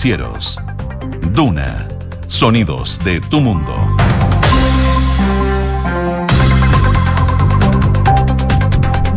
[0.00, 0.58] financieros.
[1.34, 1.86] Duna,
[2.26, 3.74] sonidos de tu mundo.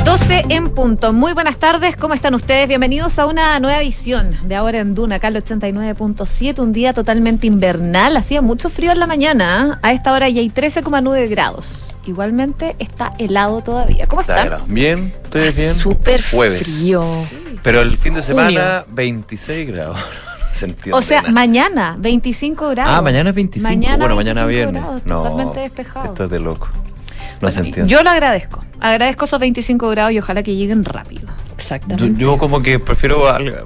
[0.03, 1.13] 12 en punto.
[1.13, 2.67] Muy buenas tardes, ¿cómo están ustedes?
[2.67, 7.47] Bienvenidos a una nueva edición de Ahora en Duna, acá el 89.7, un día totalmente
[7.47, 8.17] invernal.
[8.17, 11.95] Hacía mucho frío en la mañana, a esta hora ya hay 13,9 grados.
[12.05, 14.05] Igualmente está helado todavía.
[14.07, 14.47] ¿Cómo Está están?
[14.47, 14.65] helado.
[14.67, 15.73] Bien, estoy bien.
[15.73, 16.67] Súper Jueves.
[16.81, 17.05] frío.
[17.63, 18.95] Pero el fin de semana, Junio.
[18.95, 19.97] 26 grados.
[20.59, 21.33] Se entiende O sea, nada.
[21.33, 22.93] mañana 25 grados.
[22.95, 23.97] Ah, mañana es 25.
[23.97, 24.83] bueno, mañana 25 viernes.
[24.83, 26.05] grados, no, totalmente despejado.
[26.05, 26.69] Esto es de loco.
[27.41, 27.91] No se Bueno, entiende.
[27.91, 28.63] Yo lo agradezco.
[28.79, 31.27] Agradezco esos 25 grados y ojalá que lleguen rápido.
[31.27, 32.21] Yo, Exactamente.
[32.21, 33.57] yo como que prefiero algo.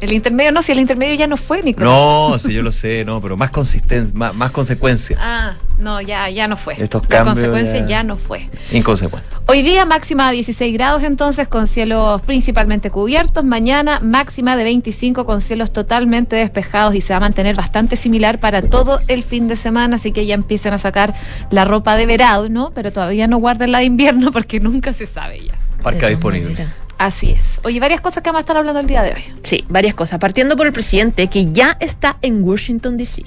[0.00, 1.82] El intermedio no, si el intermedio ya no fue, Nico.
[1.82, 5.16] No, sí, yo lo sé, no, pero más consistencia, más, más consecuencia.
[5.20, 6.74] Ah, no, ya, ya no fue.
[6.80, 8.48] Estos La cambios consecuencia ya- ya no fue.
[8.70, 9.28] Inconsecuente.
[9.46, 13.44] Hoy día máxima de 16 grados entonces con cielos principalmente cubiertos.
[13.44, 18.38] Mañana máxima de 25 con cielos totalmente despejados y se va a mantener bastante similar
[18.40, 19.96] para todo el fin de semana.
[19.96, 21.14] Así que ya empiecen a sacar
[21.50, 25.44] la ropa de verano, pero todavía no guarden la de invierno porque nunca se sabe
[25.46, 25.54] ya.
[25.82, 26.66] Parca disponible.
[26.98, 27.60] Así es.
[27.64, 29.24] Oye, varias cosas que vamos a estar hablando el día de hoy.
[29.44, 30.18] Sí, varias cosas.
[30.18, 33.22] Partiendo por el presidente que ya está en Washington, D.C.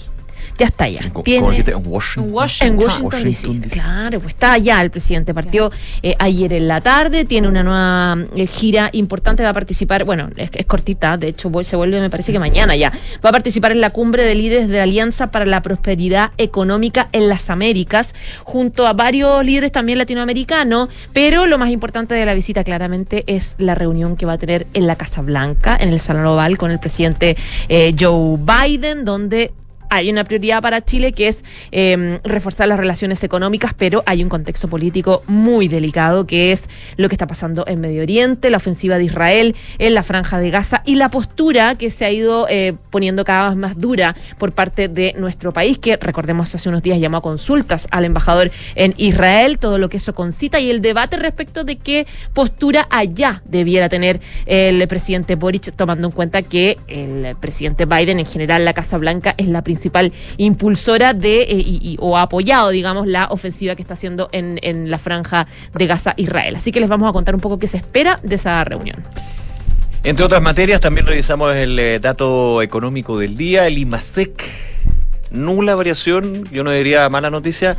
[0.62, 1.09] Ya está allá.
[1.12, 1.58] ¿Cómo- Tiene-?
[1.58, 2.23] En Washington.
[2.28, 2.78] En Washington.
[2.86, 3.48] Washington, D.C.
[3.48, 3.70] D.C.
[3.80, 5.34] Claro, pues está allá el presidente.
[5.34, 5.72] Partió
[6.04, 10.30] eh, ayer en la tarde, tiene una nueva eh, gira importante, va a participar, bueno,
[10.38, 12.92] es, es cortita, de hecho se vuelve, me parece que mañana ya.
[13.26, 17.09] Va a participar en la cumbre de líderes de la Alianza para la Prosperidad Económica
[17.12, 22.36] en las Américas, junto a varios líderes también latinoamericanos, pero lo más importante de la
[22.36, 26.00] visita claramente es la reunión que va a tener en la Casa Blanca, en el
[26.00, 27.36] Salón Oval, con el presidente
[27.67, 29.54] eh, Joe Biden, donde
[29.92, 34.30] hay una prioridad para Chile que es eh, reforzar las relaciones económicas, pero hay un
[34.30, 38.98] contexto político muy delicado que es lo que está pasando en Medio Oriente, la ofensiva
[38.98, 42.73] de Israel en la franja de Gaza y la postura que se ha ido eh,
[42.89, 46.98] poniendo cada vez más dura por parte de nuestro país, que recordemos hace unos días
[46.98, 51.17] llamó a consultas al embajador en Israel, todo lo que eso concita y el debate
[51.17, 57.36] respecto de qué postura allá debiera tener el presidente Boric, tomando en cuenta que el
[57.42, 59.80] presidente Biden, en general la Casa Blanca, es la principal
[60.37, 64.97] impulsora de, eh, o ha apoyado, digamos, la ofensiva que está haciendo en, en la
[64.97, 66.55] franja de Gaza Israel.
[66.55, 68.97] Así que les vamos a contar un poco qué se espera de esa reunión.
[70.03, 74.49] Entre otras materias, también revisamos el eh, dato económico del día, el IMASEC.
[75.30, 77.77] Nula variación, yo no diría mala noticia,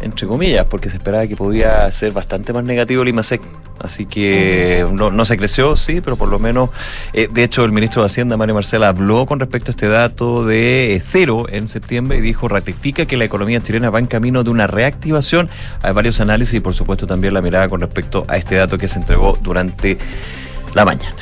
[0.00, 3.40] entre comillas, porque se esperaba que podía ser bastante más negativo el IMASEC.
[3.78, 6.70] Así que no, no se creció, sí, pero por lo menos,
[7.12, 10.46] eh, de hecho, el ministro de Hacienda, Mario Marcela, habló con respecto a este dato
[10.46, 14.44] de eh, cero en septiembre y dijo, ratifica que la economía chilena va en camino
[14.44, 15.50] de una reactivación.
[15.82, 18.88] Hay varios análisis y, por supuesto, también la mirada con respecto a este dato que
[18.88, 19.98] se entregó durante
[20.74, 21.16] la mañana.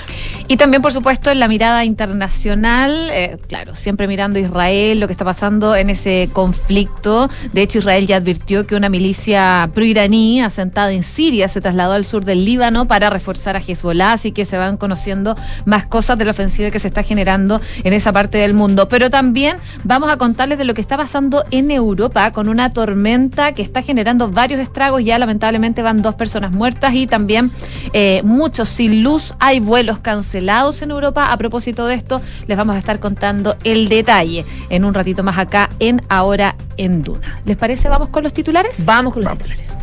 [0.46, 5.06] Y también, por supuesto, en la mirada internacional, eh, claro, siempre mirando a Israel, lo
[5.06, 7.30] que está pasando en ese conflicto.
[7.54, 12.04] De hecho, Israel ya advirtió que una milicia proiraní asentada en Siria se trasladó al
[12.04, 15.34] sur del Líbano para reforzar a Hezbollah, así que se van conociendo
[15.64, 18.86] más cosas de la ofensiva que se está generando en esa parte del mundo.
[18.90, 23.52] Pero también vamos a contarles de lo que está pasando en Europa con una tormenta
[23.52, 25.02] que está generando varios estragos.
[25.04, 27.50] Ya lamentablemente van dos personas muertas y también
[27.94, 29.32] eh, muchos sin luz.
[29.38, 31.32] Hay vuelos cancelados en Europa.
[31.32, 35.38] A propósito de esto, les vamos a estar contando el detalle en un ratito más
[35.38, 37.40] acá en Ahora en Duna.
[37.44, 37.88] ¿Les parece?
[37.88, 38.84] Vamos con los titulares.
[38.84, 39.76] Vamos con los titulares.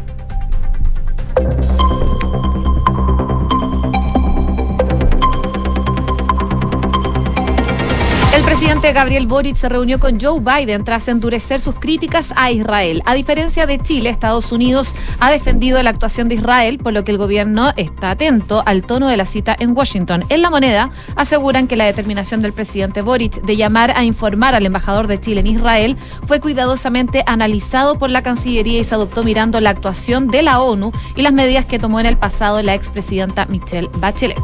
[8.33, 13.03] El presidente Gabriel Boric se reunió con Joe Biden tras endurecer sus críticas a Israel.
[13.05, 17.11] A diferencia de Chile, Estados Unidos ha defendido la actuación de Israel, por lo que
[17.11, 20.23] el gobierno está atento al tono de la cita en Washington.
[20.29, 24.65] En la moneda aseguran que la determinación del presidente Boric de llamar a informar al
[24.65, 29.59] embajador de Chile en Israel fue cuidadosamente analizado por la Cancillería y se adoptó mirando
[29.59, 33.45] la actuación de la ONU y las medidas que tomó en el pasado la expresidenta
[33.47, 34.39] Michelle Bachelet.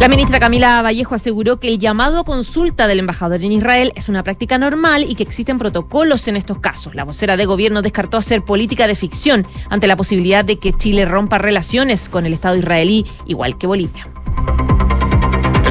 [0.00, 4.08] La ministra Camila Vallejo aseguró que el llamado a consulta del embajador en Israel es
[4.08, 6.94] una práctica normal y que existen protocolos en estos casos.
[6.94, 11.04] La vocera de gobierno descartó hacer política de ficción ante la posibilidad de que Chile
[11.04, 14.06] rompa relaciones con el Estado israelí, igual que Bolivia.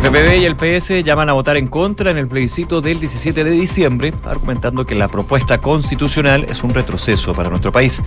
[0.07, 3.51] PPD y el PS llaman a votar en contra en el plebiscito del 17 de
[3.51, 8.01] diciembre, argumentando que la propuesta constitucional es un retroceso para nuestro país.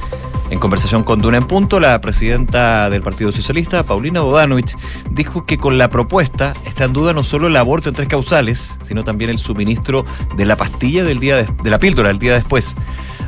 [0.49, 4.79] En conversación con Duna en Punto, la presidenta del Partido Socialista, Paulina Bodanovich,
[5.11, 8.79] dijo que con la propuesta está en duda no solo el aborto en tres causales,
[8.81, 10.07] sino también el suministro
[10.37, 12.77] de la pastilla del día de, de la píldora el día después.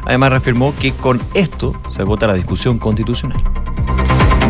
[0.07, 3.43] Además, reafirmó que con esto se agota la discusión constitucional.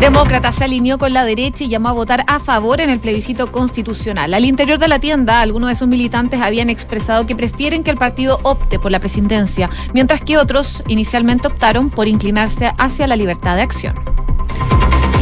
[0.03, 3.53] Demócrata se alineó con la derecha y llamó a votar a favor en el plebiscito
[3.53, 4.33] constitucional.
[4.33, 7.95] Al interior de la tienda, algunos de sus militantes habían expresado que prefieren que el
[7.95, 13.55] partido opte por la presidencia, mientras que otros inicialmente optaron por inclinarse hacia la libertad
[13.55, 14.22] de acción.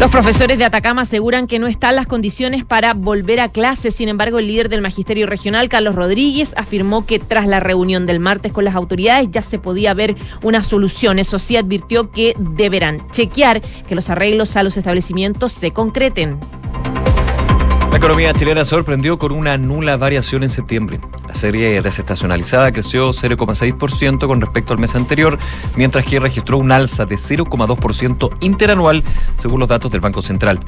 [0.02, 3.94] Los profesores de Atacama aseguran que no están las condiciones para volver a clases.
[3.94, 8.20] Sin embargo, el líder del Magisterio Regional, Carlos Rodríguez, afirmó que tras la reunión del
[8.20, 11.20] martes con las autoridades ya se podía ver una solución.
[11.20, 16.40] Eso sí, advirtió que deberán chequear que los arreglos a los establecimientos se concreten.
[18.02, 21.00] Economía chilena sorprendió con una nula variación en septiembre.
[21.28, 25.38] La serie desestacionalizada creció 0,6% con respecto al mes anterior,
[25.76, 29.04] mientras que registró un alza de 0,2% interanual,
[29.38, 30.60] según los datos del Banco Central.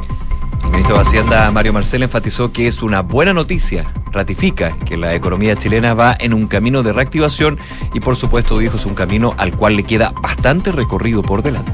[0.64, 3.92] El ministro de Hacienda, Mario Marcel, enfatizó que es una buena noticia.
[4.12, 7.58] Ratifica que la economía chilena va en un camino de reactivación
[7.96, 11.72] y, por supuesto, dijo es un camino al cual le queda bastante recorrido por delante.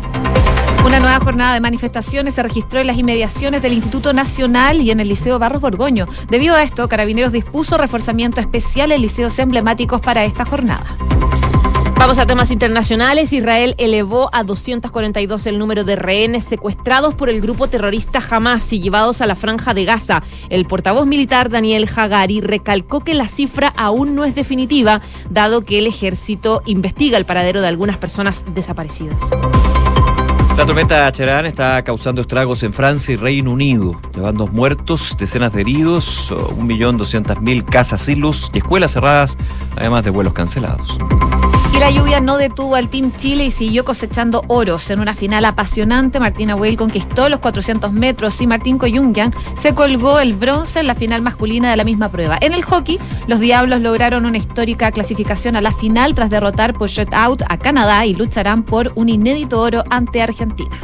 [0.85, 4.99] Una nueva jornada de manifestaciones se registró en las inmediaciones del Instituto Nacional y en
[4.99, 6.07] el Liceo Barros Borgoño.
[6.29, 10.97] Debido a esto, Carabineros dispuso reforzamiento especial en liceos emblemáticos para esta jornada.
[11.99, 13.33] Vamos a temas internacionales.
[13.33, 18.79] Israel elevó a 242 el número de rehenes secuestrados por el grupo terrorista Hamas y
[18.79, 20.23] llevados a la franja de Gaza.
[20.49, 25.77] El portavoz militar Daniel Hagari recalcó que la cifra aún no es definitiva, dado que
[25.77, 29.21] el ejército investiga el paradero de algunas personas desaparecidas.
[30.59, 35.61] La tormenta Cherán está causando estragos en Francia y Reino Unido, llevando muertos, decenas de
[35.61, 39.37] heridos, 1.200.000 casas sin luz y escuelas cerradas,
[39.77, 40.97] además de vuelos cancelados.
[41.79, 44.91] La lluvia no detuvo al Team Chile y siguió cosechando oros.
[44.91, 50.19] En una final apasionante, Martina Weil conquistó los 400 metros y Martín Coyungian se colgó
[50.19, 52.37] el bronce en la final masculina de la misma prueba.
[52.41, 56.89] En el hockey, los Diablos lograron una histórica clasificación a la final tras derrotar por
[56.89, 60.81] shutout a Canadá y lucharán por un inédito oro ante Argentina.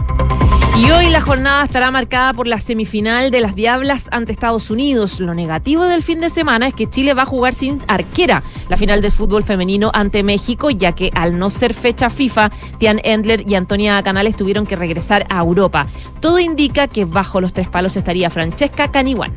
[0.78, 5.22] Y hoy la jornada estará marcada por la semifinal de las Diablas ante Estados Unidos.
[5.22, 8.76] Lo negativo del fin de semana es que Chile va a jugar sin arquera la
[8.76, 13.50] final del fútbol femenino ante México, ya que al no ser fecha FIFA, Tian Endler
[13.50, 15.88] y Antonia Canales tuvieron que regresar a Europa.
[16.20, 19.34] Todo indica que bajo los tres palos estaría Francesca Caniguan.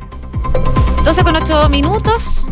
[1.05, 2.45] 12 con 8 minutos.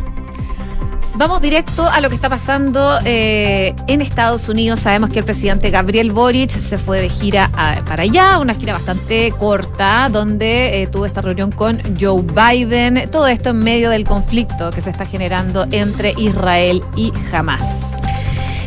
[1.18, 4.81] Vamos directo a lo que está pasando eh, en Estados Unidos.
[4.81, 7.50] Sabemos que el presidente Gabriel Boric se fue de gira
[7.88, 13.10] para allá, una gira bastante corta, donde eh, tuvo esta reunión con Joe Biden.
[13.10, 17.87] Todo esto en medio del conflicto que se está generando entre Israel y Hamas.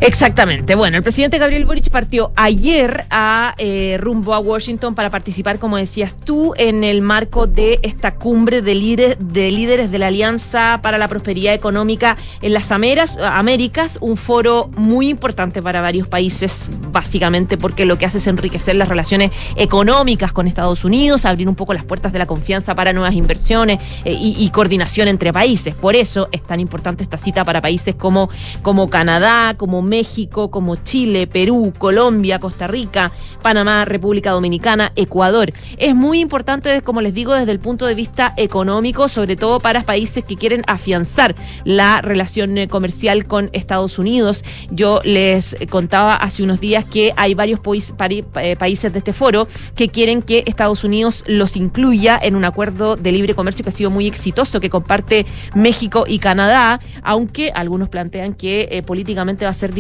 [0.01, 0.75] Exactamente.
[0.77, 5.77] Bueno, el presidente Gabriel Boric partió ayer a eh, rumbo a Washington para participar, como
[5.77, 10.81] decías tú, en el marco de esta cumbre de, líderes de líderes de la Alianza
[10.83, 17.59] para la Prosperidad Económica en las Américas, un foro muy importante para varios países, básicamente
[17.59, 21.75] porque lo que hace es enriquecer las relaciones económicas con Estados Unidos, abrir un poco
[21.75, 25.75] las puertas de la confianza para nuevas inversiones eh, y, y, coordinación entre países.
[25.75, 28.31] Por eso es tan importante esta cita para países como,
[28.63, 35.53] como Canadá, como México, como Chile, Perú, Colombia, Costa Rica, Panamá, República Dominicana, Ecuador.
[35.77, 39.83] Es muy importante, como les digo, desde el punto de vista económico, sobre todo para
[39.83, 41.35] países que quieren afianzar
[41.65, 44.45] la relación eh, comercial con Estados Unidos.
[44.71, 49.89] Yo les contaba hace unos días que hay varios eh, países de este foro que
[49.89, 53.91] quieren que Estados Unidos los incluya en un acuerdo de libre comercio que ha sido
[53.91, 59.55] muy exitoso, que comparte México y Canadá, aunque algunos plantean que eh, políticamente va a
[59.55, 59.80] ser difícil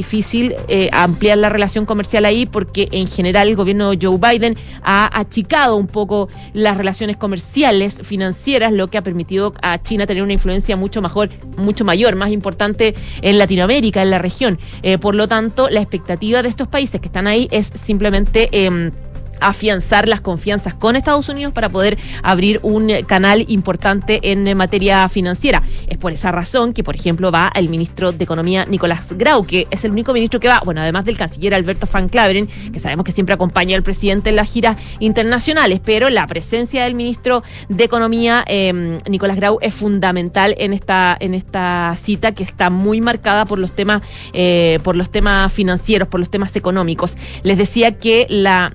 [0.68, 5.10] eh, ampliar la relación comercial ahí porque en general el gobierno de Joe Biden ha
[5.18, 10.32] achicado un poco las relaciones comerciales, financieras, lo que ha permitido a China tener una
[10.32, 14.58] influencia mucho mejor, mucho mayor, más importante en Latinoamérica, en la región.
[14.82, 18.90] Eh, por lo tanto, la expectativa de estos países que están ahí es simplemente eh,
[19.40, 25.62] afianzar las confianzas con Estados Unidos para poder abrir un canal importante en materia financiera.
[25.86, 29.66] Es por esa razón que, por ejemplo, va el ministro de Economía Nicolás Grau, que
[29.70, 33.04] es el único ministro que va, bueno, además del canciller Alberto Van Claveren, que sabemos
[33.04, 37.84] que siempre acompaña al presidente en las giras internacionales, pero la presencia del ministro de
[37.84, 43.44] Economía, eh, Nicolás Grau, es fundamental en esta, en esta cita que está muy marcada
[43.44, 47.16] por los temas, eh, por los temas financieros, por los temas económicos.
[47.42, 48.72] Les decía que la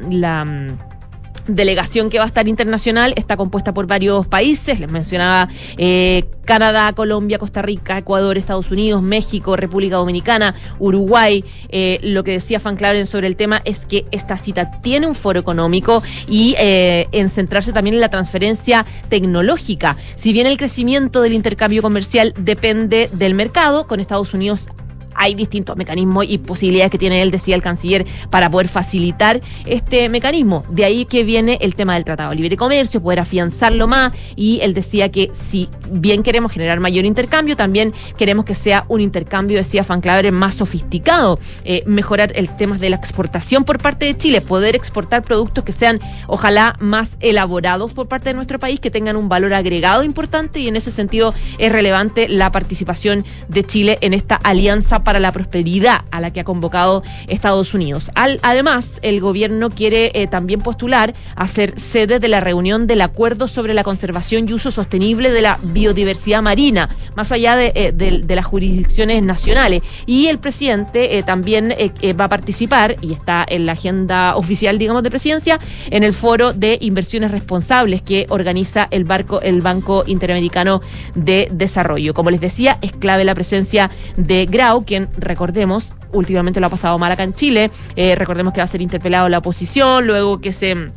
[1.48, 6.94] delegación que va a estar internacional está compuesta por varios países, les mencionaba eh, Canadá,
[6.94, 11.44] Colombia, Costa Rica, Ecuador, Estados Unidos, México, República Dominicana, Uruguay.
[11.70, 15.16] Eh, lo que decía Fan Claren sobre el tema es que esta cita tiene un
[15.16, 19.98] foro económico y eh, en centrarse también en la transferencia tecnológica.
[20.16, 24.68] Si bien el crecimiento del intercambio comercial depende del mercado, con Estados Unidos
[25.16, 30.10] hay distintos mecanismos y posibilidades que tiene él, decía el canciller, para poder facilitar este
[30.10, 30.64] mecanismo.
[30.70, 34.14] De ahí que viene el tema del Tratado de Libre Comercio, poder afianzarlo más.
[34.36, 39.02] Y él decía que si bien queremos generar mayor intercambio, también queremos que sea un
[39.02, 44.06] intercambio, decía Van Claveren, más sofisticado, eh, mejorar el tema de la exportación por parte
[44.06, 48.80] de Chile, poder exportar productos que sean ojalá más elaborados por parte de nuestro país,
[48.80, 50.60] que tengan un valor agregado importante.
[50.60, 55.32] Y en ese sentido es relevante la participación de Chile en esta alianza para la
[55.32, 58.12] prosperidad a la que ha convocado Estados Unidos.
[58.16, 63.48] Además, el gobierno quiere eh, también postular a ser sede de la reunión del acuerdo
[63.48, 68.46] sobre la conservación y uso sostenible de la biodiversidad marina, más allá de, eh, las
[68.46, 69.82] jurisdicciones nacionales.
[70.06, 71.74] Y el presidente eh, también
[72.20, 75.60] va a participar, y está en la agenda oficial, digamos, de presidencia,
[75.92, 80.82] en el foro de inversiones responsables que organiza el, barco, el Banco Interamericano
[81.14, 82.14] de Desarrollo.
[82.14, 84.84] Como les decía, es clave la presencia de Grau,
[85.18, 87.72] recordemos, últimamente lo ha pasado mal en Chile.
[87.96, 90.92] Eh, recordemos que va a ser interpelado la oposición, luego que se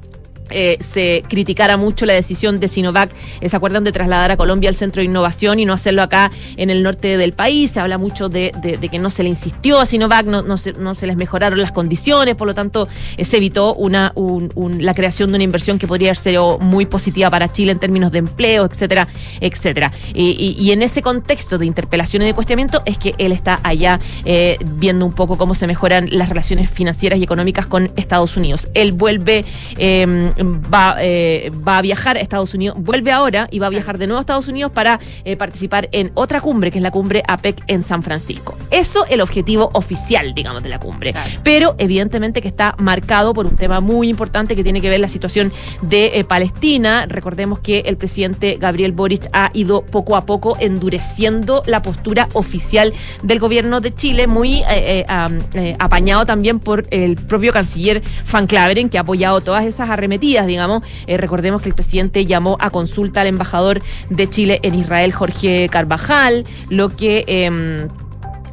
[0.50, 3.10] eh, se criticara mucho la decisión de Sinovac,
[3.46, 6.70] ¿se acuerdan de trasladar a Colombia al centro de innovación y no hacerlo acá en
[6.70, 7.72] el norte del país?
[7.72, 8.52] Se habla mucho de,
[8.90, 12.34] que no se le insistió a Sinovac, no, se, no se les mejoraron las condiciones,
[12.36, 15.86] por lo tanto eh, se evitó una, un- un- la creación de una inversión que
[15.86, 16.28] podría ser
[16.60, 19.08] muy positiva para Chile en términos de empleo, etcétera,
[19.40, 19.92] etcétera.
[20.14, 23.98] Y, y- en ese contexto de interpelación y de cuestionamiento es que él está allá
[24.24, 28.68] eh, viendo un poco cómo se mejoran las relaciones financieras y económicas con Estados Unidos.
[28.74, 29.44] Él vuelve,
[29.78, 33.98] eh, va, eh, va a viajar a Estados Unidos, vuelve ahora y va a viajar
[33.98, 37.22] de nuevo a Estados Unidos para eh, participar en otra cumbre, que es la cumbre
[37.26, 38.56] APEC en San Francisco.
[38.70, 41.12] Eso el objetivo oficial, digamos, de la cumbre.
[41.12, 41.30] Claro.
[41.42, 45.08] Pero evidentemente que está marcado por un tema muy importante que tiene que ver la
[45.08, 45.52] situación
[45.82, 47.06] de eh, Palestina.
[47.06, 52.92] Recordemos que el presidente Gabriel Boric ha ido poco a poco endureciendo la postura oficial
[53.22, 54.62] del gobierno de Chile, muy
[55.78, 60.82] apañado también por el propio canciller Van Claveren, que ha apoyado todas esas arremetidas, digamos.
[61.06, 65.68] Eh, recordemos que el presidente llamó a consulta al embajador de Chile en Israel, Jorge
[65.70, 67.24] Carvajal, lo que...
[67.26, 67.88] em,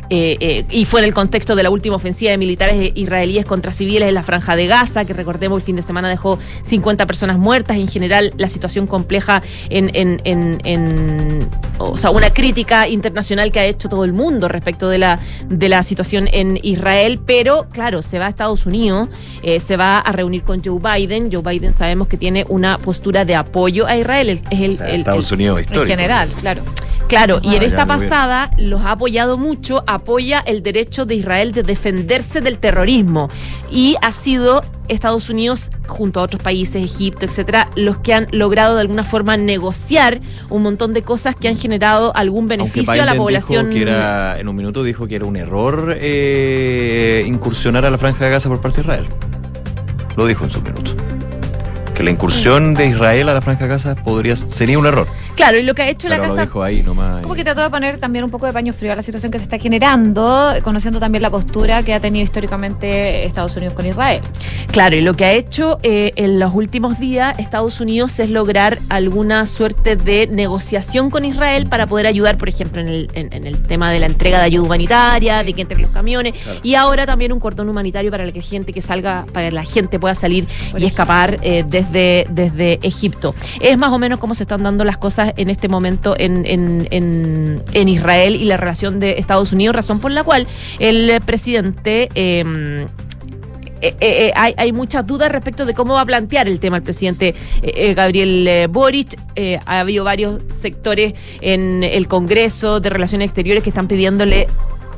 [0.09, 3.71] eh, eh, y fue en el contexto de la última ofensiva de militares israelíes contra
[3.71, 7.37] civiles en la franja de Gaza, que recordemos el fin de semana dejó 50 personas
[7.37, 7.77] muertas.
[7.77, 13.59] En general, la situación compleja en, en- en- en- o sea, una crítica internacional que
[13.59, 15.19] ha hecho todo el mundo respecto de la,
[15.49, 17.19] de la situación en Israel.
[17.25, 19.09] Pero, claro, se va a Estados Unidos,
[19.43, 21.29] eh, se va a reunir con Joe Biden.
[21.31, 24.29] Joe Biden sabemos que tiene una postura de apoyo a Israel.
[24.29, 25.85] El- Es el, O sea, el- Estados el- Unidos En histórico.
[25.87, 26.61] general, claro.
[27.07, 31.51] Claro, y en Ah, esta pasada los ha apoyado mucho, apoya el derecho de Israel
[31.51, 33.29] de defenderse del terrorismo
[33.71, 38.75] y ha sido Estados Unidos junto a otros países, Egipto, etcétera, los que han logrado
[38.75, 43.15] de alguna forma negociar un montón de cosas que han generado algún beneficio a la
[43.15, 43.69] población.
[43.69, 47.97] dijo que era, en un minuto dijo que era un error eh, incursionar a la
[47.97, 49.05] franja de Gaza por parte de Israel.
[50.15, 50.91] Lo dijo en su minuto.
[51.93, 55.07] Que la incursión de Israel a la franja de Gaza podría sería un error.
[55.35, 57.21] Claro, y lo que ha hecho Pero la lo casa ahí nomás.
[57.21, 59.37] Como que trató de poner también un poco de paño frío a la situación que
[59.37, 64.21] se está generando, conociendo también la postura que ha tenido históricamente Estados Unidos con Israel.
[64.71, 68.79] Claro, y lo que ha hecho eh, en los últimos días Estados Unidos es lograr
[68.89, 73.45] alguna suerte de negociación con Israel para poder ayudar, por ejemplo, en el, en- en
[73.45, 76.59] el tema de la entrega de ayuda humanitaria, de que entren los camiones, Claro.
[76.63, 79.99] y ahora también un cordón humanitario para que gente que salga, para que la gente
[79.99, 83.35] pueda salir y escapar eh, desde, desde Egipto.
[83.59, 86.87] Es más o menos cómo se están dando las cosas en este momento en, en-
[86.91, 90.47] en- Israel y la relación de Estados Unidos, razón por la cual
[90.79, 92.09] el presidente...
[92.15, 92.87] em,
[93.81, 96.77] eh, eh, eh, hay, hay muchas dudas respecto de cómo va a plantear el tema
[96.77, 97.35] el presidente
[97.95, 99.15] Gabriel Boric.
[99.65, 104.47] Ha habido varios sectores en el Congreso de Relaciones Exteriores que están pidiéndole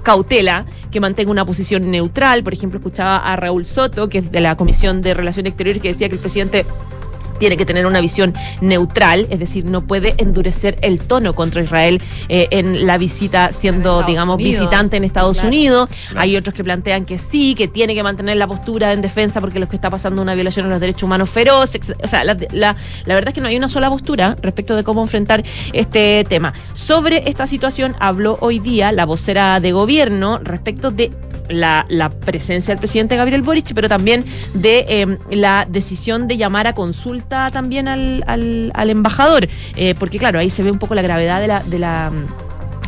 [0.04, 2.44] cautela, que mantenga una posición neutral.
[2.44, 5.90] Por ejemplo, escuchaba a Raúl Soto, que es de la Comisión de Relaciones Exteriores, que
[5.90, 6.66] decía que el presidente
[7.40, 12.02] tiene que tener una visión neutral, es decir, no puede endurecer el tono contra Israel
[12.30, 14.60] eh, en la visita siendo, digamos, Unidos.
[14.62, 15.48] visitante en Estados Claro.
[15.50, 15.90] Unidos.
[16.10, 16.22] Claro.
[16.22, 19.60] Hay otros que plantean que sí, que tiene que mantener la postura en defensa porque
[19.60, 21.72] lo que está pasando es una violación a los derechos humanos feroz.
[22.04, 22.76] O sea, la, la-
[23.06, 26.54] la verdad es que no hay una sola postura respecto de cómo enfrentar este tema.
[26.74, 31.12] Sobre esta situación habló hoy día la vocera de gobierno respecto de
[31.50, 36.68] la, la presencia del presidente Gabriel Boric, pero también de eh, la decisión de llamar
[36.68, 40.96] a consulta también al, al- al embajador, eh, porque claro, ahí se ve un poco
[40.96, 41.64] la gravedad de la...
[41.64, 42.12] De la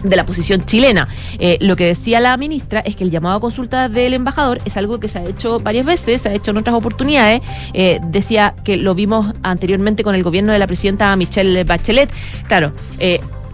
[0.02, 1.10] de la posición chilena.
[1.40, 4.78] Eh, lo que decía la ministra es que el llamado a consulta del embajador es
[4.78, 7.42] algo que se ha hecho varias veces, se ha hecho en otras oportunidades.
[7.74, 12.10] Eh, decía que lo vimos anteriormente con el gobierno de la presidenta Michelle Bachelet.
[12.48, 12.72] Claro,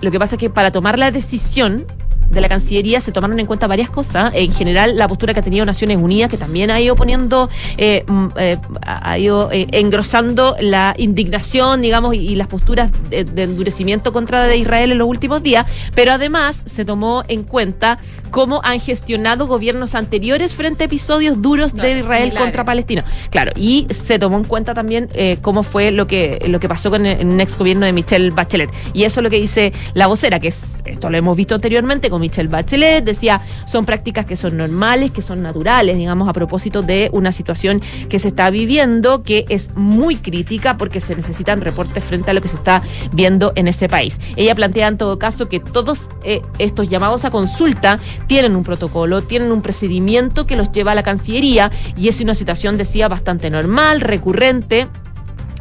[0.02, 1.84] lo que pasa es que para tomar la decisión
[2.30, 4.32] de la Cancillería se tomaron en cuenta varias cosas.
[4.34, 8.04] En general, la postura que ha tenido Naciones Unidas, que también ha ido poniendo, eh,
[8.08, 14.12] mm, eh, ha ido eh, engrosando la indignación, digamos, y, las posturas de, de endurecimiento
[14.12, 18.00] contra de Israel en los últimos días, pero además se tomó en cuenta
[18.36, 22.34] cómo han gestionado gobiernos anteriores frente a episodios duros de Israel similares.
[22.34, 23.06] contra Palestina.
[23.30, 26.90] Claro, y se tomó en cuenta también eh, cómo fue lo que, lo que pasó
[26.90, 28.70] con el ex gobierno de Michelle Bachelet.
[28.92, 32.10] Y eso es lo que dice la vocera, que es, esto lo hemos visto anteriormente
[32.10, 33.40] con Michelle Bachelet, decía,
[33.72, 38.20] son prácticas que son normales, que son naturales, digamos, a propósito de una situación que
[38.20, 42.50] se está viviendo, que es muy crítica porque se necesitan reportes frente a lo que
[42.50, 42.82] se está
[43.14, 44.20] viendo en ese país.
[44.36, 49.22] Ella plantea en todo caso que todos eh, estos llamados a consulta tienen un protocolo,
[49.22, 53.50] tienen un procedimiento que los lleva a la Cancillería y es una situación, decía, bastante
[53.50, 54.88] normal, recurrente.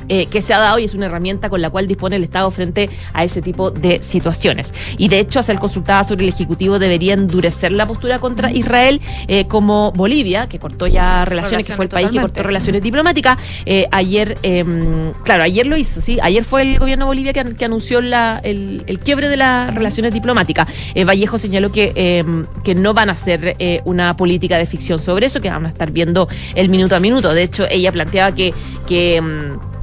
[0.09, 2.51] Eh, que se ha dado y es una herramienta con la cual dispone el Estado
[2.51, 4.73] frente a ese tipo de situaciones.
[4.99, 9.01] Y de hecho, a ser consultada sobre el Ejecutivo debería endurecer la postura contra Israel,
[9.29, 13.39] eh, como Bolivia, que cortó ya relaciones, que fue el país que cortó relaciones diplomáticas.
[13.67, 14.65] Eh, ayer, eh,
[15.25, 16.19] claro, ayer lo hizo, ¿sí?
[16.23, 19.37] Ayer fue el gobierno de Bolivia que, an- que anunció la- el, el quiebre de
[19.37, 20.69] las relaciones diplomáticas.
[20.95, 22.25] Eh, Vallejo señaló que, eh,
[22.63, 25.91] que no van a hacer una política de ficción sobre eso, que van a estar
[25.91, 27.33] viendo el minuto a minuto.
[27.35, 28.53] De hecho, ella planteaba que...
[28.87, 29.74] que mm,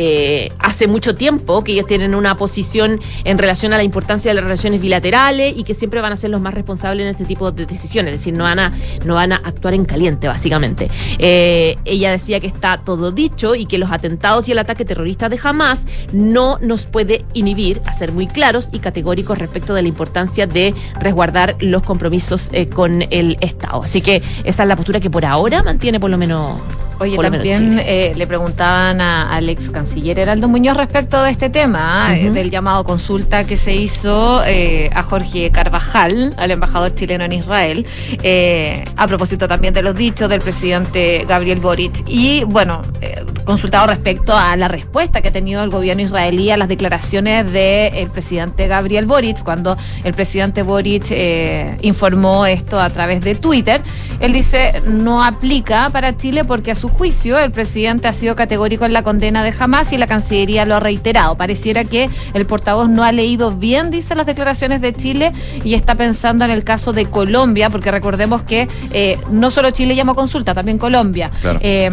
[0.00, 4.36] eh, hace mucho tiempo que ellos tienen una posición en relación a la importancia de
[4.36, 7.50] las relaciones bilaterales y que siempre van a ser los más responsables en este tipo
[7.50, 8.72] de decisiones, es decir, no van a,
[9.04, 10.88] no van a actuar en caliente, básicamente.
[11.18, 15.28] Eh, ella decía que está todo dicho y que los atentados y el ataque terrorista
[15.28, 19.88] de Hamas no nos puede inhibir a ser muy claros y categóricos respecto de la
[19.88, 23.82] importancia de resguardar los compromisos eh, con el Estado.
[23.82, 26.56] Así que esa es la postura que por ahora mantiene por lo menos.
[27.00, 28.12] Oye, por lo menos también Chile.
[28.16, 32.34] le preguntaban a- al ex canciller Heraldo Muñoz respecto de este tema, eh, Ujú.
[32.34, 37.86] del llamado consulta que se hizo eh, a Jorge Carvajal, al embajador chileno en Israel,
[38.22, 42.02] eh, a propósito también de los dichos del presidente Gabriel Boric.
[42.06, 46.56] Y bueno, eh, consultado respecto a la respuesta que ha tenido el gobierno israelí a
[46.56, 53.20] las declaraciones del presidente Gabriel Boric, cuando el presidente Boric eh, informó esto a través
[53.22, 53.80] de Twitter.
[54.20, 58.84] Él dice, no aplica para Chile porque a su juicio el presidente ha sido categórico
[58.84, 61.36] en la condena de Hamas y la Cancillería lo ha reiterado.
[61.36, 65.32] Pareciera que el portavoz no ha leído bien, dice, las declaraciones de Chile
[65.64, 69.94] y está pensando en el caso de Colombia, porque recordemos que eh, no solo Chile
[69.94, 71.30] llamó consulta, también Colombia.
[71.40, 71.58] Claro.
[71.62, 71.90] Eh,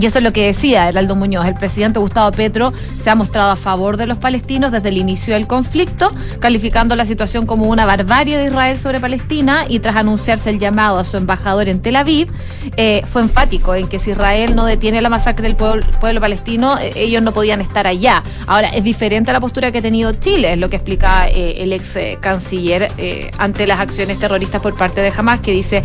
[0.00, 1.46] y eso es lo que decía Heraldo Muñoz.
[1.46, 2.72] El presidente Gustavo Petro
[3.02, 7.06] se ha mostrado a favor de los palestinos desde el inicio del conflicto, calificando la
[7.06, 11.16] situación como una barbarie de Israel sobre Palestina y tras anunciarse el llamado a su
[11.16, 12.28] embajador en Tel Aviv,
[12.76, 16.92] eh, fue enfático en que si Israel no detiene la masacre del pueblo, palestino, eh,
[16.96, 18.22] ellos no podían estar allá.
[18.46, 21.62] Ahora, es diferente a la postura que ha tenido Chile, es lo que explica eh,
[21.62, 22.92] el ex canciller
[23.38, 25.82] ante las acciones terroristas por parte de Hamas, que dice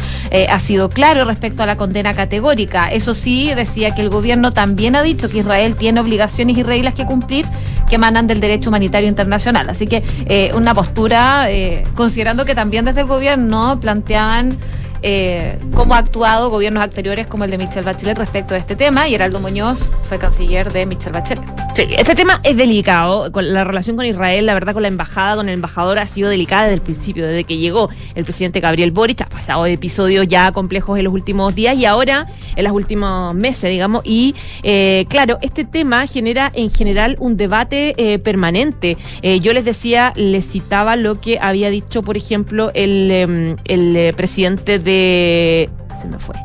[0.50, 2.90] ha sido claro respecto a la condena categórica.
[2.90, 6.94] Eso sí, decía que el gobierno también ha dicho que Israel tiene obligaciones y reglas
[6.94, 7.46] que cumplir
[7.88, 9.70] que emanan del derecho humanitario internacional.
[9.70, 14.58] Así que eh, una postura, eh, considerando que también desde el gobierno planteaban
[15.06, 19.10] eh, cómo ha actuado gobiernos anteriores como el de Michelle Bachelet respecto a este tema
[19.10, 21.44] y Heraldo Muñoz fue canciller de Michelle Bachelet.
[21.76, 23.30] Sí, este tema es delicado.
[23.42, 26.64] La relación con Israel, la verdad, con la embajada, con el embajador, ha sido delicada
[26.64, 29.22] desde el principio, desde que llegó el presidente Gabriel Boric.
[29.22, 33.70] Ha pasado episodios ya complejos en los últimos días y ahora en los últimos meses,
[33.72, 34.04] digamos.
[34.06, 38.98] Y eh, claro, este tema genera en general un debate eh, permanente.
[39.42, 44.80] Yo les decía, les citaba lo que había dicho, por ejemplo, el, em, el presidente
[44.80, 44.93] de.
[46.02, 46.36] Se me fue.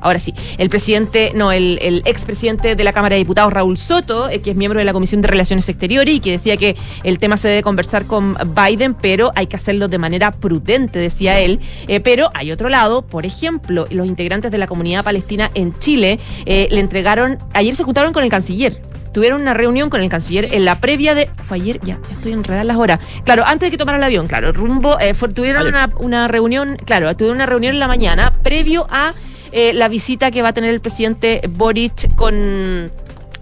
[0.00, 4.28] Ahora sí, el presidente, no, el, el expresidente de la Cámara de Diputados, Raúl Soto,
[4.28, 7.18] eh, que es miembro de la Comisión de Relaciones Exteriores y que decía que el
[7.18, 11.60] tema se debe conversar con Biden, pero hay que hacerlo de manera prudente, decía él.
[11.88, 16.20] Eh, pero hay otro lado, por ejemplo, los integrantes de la comunidad palestina en Chile
[16.46, 18.80] eh, le entregaron, ayer se juntaron con el canciller.
[19.12, 21.30] Tuvieron una reunión con el canciller en la previa de.
[21.46, 23.00] Fue ayer, ya, ya estoy enredada en las horas.
[23.24, 24.98] Claro, antes de que tomara el avión, claro, rumbo.
[25.00, 29.12] eh, fue- tuvieron una, una reunión, claro, tuvieron una reunión en la mañana previo a
[29.52, 32.90] eh, la visita que va a tener el presidente Boric con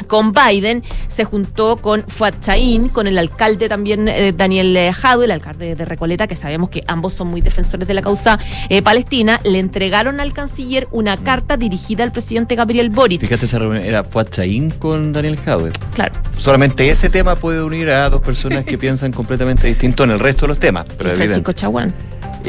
[0.07, 5.25] con Biden, se juntó con Fuad Chaín, con el alcalde también eh, Daniel eh, Jadue,
[5.25, 8.83] el alcalde de Recoleta, que sabemos que ambos son muy defensores de la causa eh,
[8.83, 13.21] palestina, le entregaron al canciller una carta dirigida al presidente Gabriel Boric.
[13.21, 15.73] Fíjate, esa reunión era Fuad Chaín con Daniel Jadwe.
[15.95, 16.15] Claro.
[16.39, 20.43] Solamente ese tema puede unir a dos personas que piensan completamente distinto en el resto
[20.43, 20.87] de los temas.
[20.97, 21.53] Pero y Francisco.
[21.53, 21.95] Chaguán,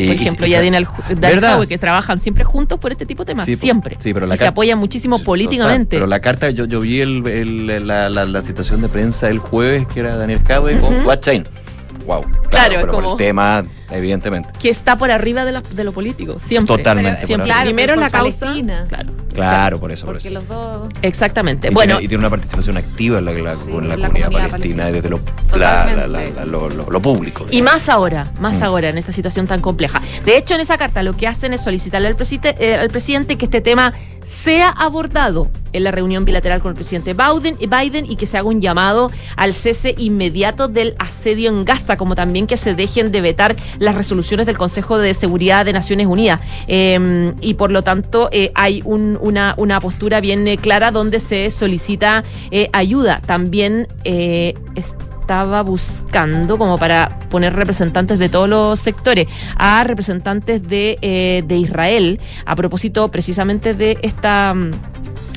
[0.06, 1.50] por ejemplo, y- y Daniel Ju- Daniel ¿Verdad?
[1.54, 3.96] Jadue, que trabajan siempre juntos por este tipo de temas, Sí, siempre.
[4.00, 5.96] sí, pero la y se apoyan muchísimo políticamente.
[5.98, 9.40] Pero la carta, yo, yo vi el, el- la, la, la citación de prensa el
[9.40, 11.04] jueves, que era Daniel Jadwe con Ujú.
[11.04, 11.46] Fuad Chaín.
[12.08, 12.26] Wow.
[12.50, 14.50] Claro, es pero por como- el tema, evidentemente.
[14.60, 16.78] Que está por arriba de, la- de lo político, siempre.
[16.78, 17.26] Totalmente.
[17.28, 17.38] Siempre.
[17.38, 17.66] por Claro.
[17.66, 18.40] Primero pero la por causa.
[18.40, 18.86] Palestina.
[18.88, 19.10] Claro.
[19.36, 20.40] Claro, por eso, por Porque eso.
[20.40, 20.88] los dos.
[21.04, 21.68] Exactamente.
[21.68, 24.02] Y Bueno, tiene, y tiene una participación activa en la, la- Sí, con la, en
[24.02, 25.96] la comunidad, comunidad palestina, desde lo, Totalmente.
[26.02, 27.46] la- la- la- lo, lo- lo público.
[27.52, 28.64] Y más ahora, más Mm.
[28.64, 30.02] ahora en esta situación tan compleja.
[30.26, 33.36] De hecho, en esa carta lo que hacen es solicitarle al, presite- eh, al presidente
[33.38, 33.94] que este tema
[34.24, 38.62] sea abordado en la reunión bilateral con el presidente Biden, y que se haga un
[38.62, 43.56] llamado al cese inmediato del asedio en Gaza, como también que se dejen de vetar
[43.80, 46.40] las resoluciones del Consejo de Seguridad de Naciones Unidas.
[46.68, 51.20] Eh, y por lo tanto, eh, hay un- una, una postura bien eh, clara donde
[51.20, 53.22] se solicita eh, ayuda.
[53.26, 53.88] También
[54.76, 59.28] estaba buscando como para poner representantes de todos los sectores
[59.58, 64.56] a representantes de, de Israel a propósito precisamente de esta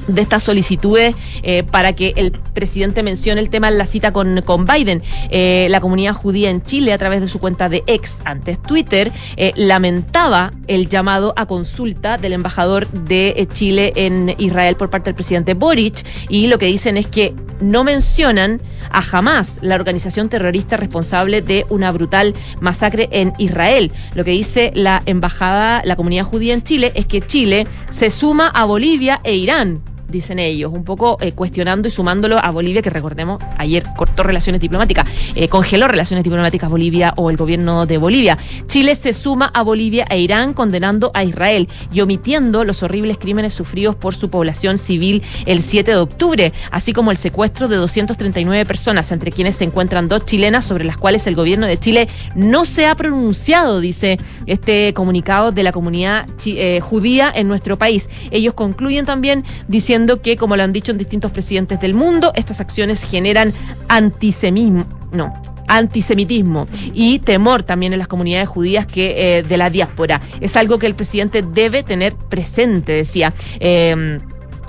[0.06, 4.42] de estas solicitudes eh, para que el presidente mencione el tema en la cita con,
[4.42, 5.02] con Biden.
[5.30, 9.12] Eh, la comunidad judía en Chile, a través de su cuenta de ex, antes Twitter,
[9.36, 15.14] eh, lamentaba el llamado a consulta del embajador de Chile en Israel por parte del
[15.14, 18.60] presidente Boric y lo que dicen es que no mencionan
[18.90, 23.92] a jamás la organización terrorista responsable de una brutal masacre en Israel.
[24.14, 28.48] Lo que dice la embajada, la comunidad judía en Chile, es que Chile se suma
[28.48, 32.90] a Bolivia e Irán dicen ellos, un poco eh, cuestionando y sumándolo a Bolivia, que
[32.90, 38.38] recordemos, ayer cortó relaciones diplomáticas, eh, congeló relaciones diplomáticas Bolivia o el gobierno de Bolivia.
[38.66, 43.54] Chile se suma a Bolivia e Irán condenando a Israel y omitiendo los horribles crímenes
[43.54, 48.64] sufridos por su población civil el 7 de octubre, así como el secuestro de 239
[48.66, 52.64] personas, entre quienes se encuentran dos chilenas sobre las cuales el gobierno de Chile no
[52.64, 58.08] se ha pronunciado, dice este comunicado de la comunidad eh, judía en nuestro país.
[58.30, 62.60] Ellos concluyen también diciendo que, como lo han dicho en distintos presidentes del mundo, estas
[62.60, 63.52] acciones generan
[63.88, 64.86] antisemismo.
[65.12, 65.32] No,
[65.66, 70.20] antisemitismo y temor también en las comunidades judías que eh, de la diáspora.
[70.40, 73.32] Es algo que el presidente debe tener presente, decía.
[73.60, 74.18] Eh,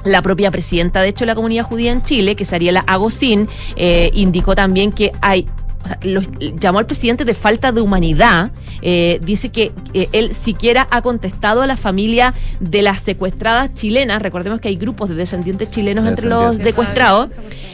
[0.04, 3.48] la propia presidenta, de hecho, de la comunidad judía en Chile, que es Ariela Agosín,
[3.76, 5.48] eh, indicó también que hay
[5.84, 8.52] o sea, los- llamó al presidente de falta de humanidad.
[8.84, 14.22] eh, dice que eh, él siquiera ha contestado a la familia de las secuestradas chilenas.
[14.22, 17.30] Recordemos que hay grupos de descendientes chilenos entre los secuestrados.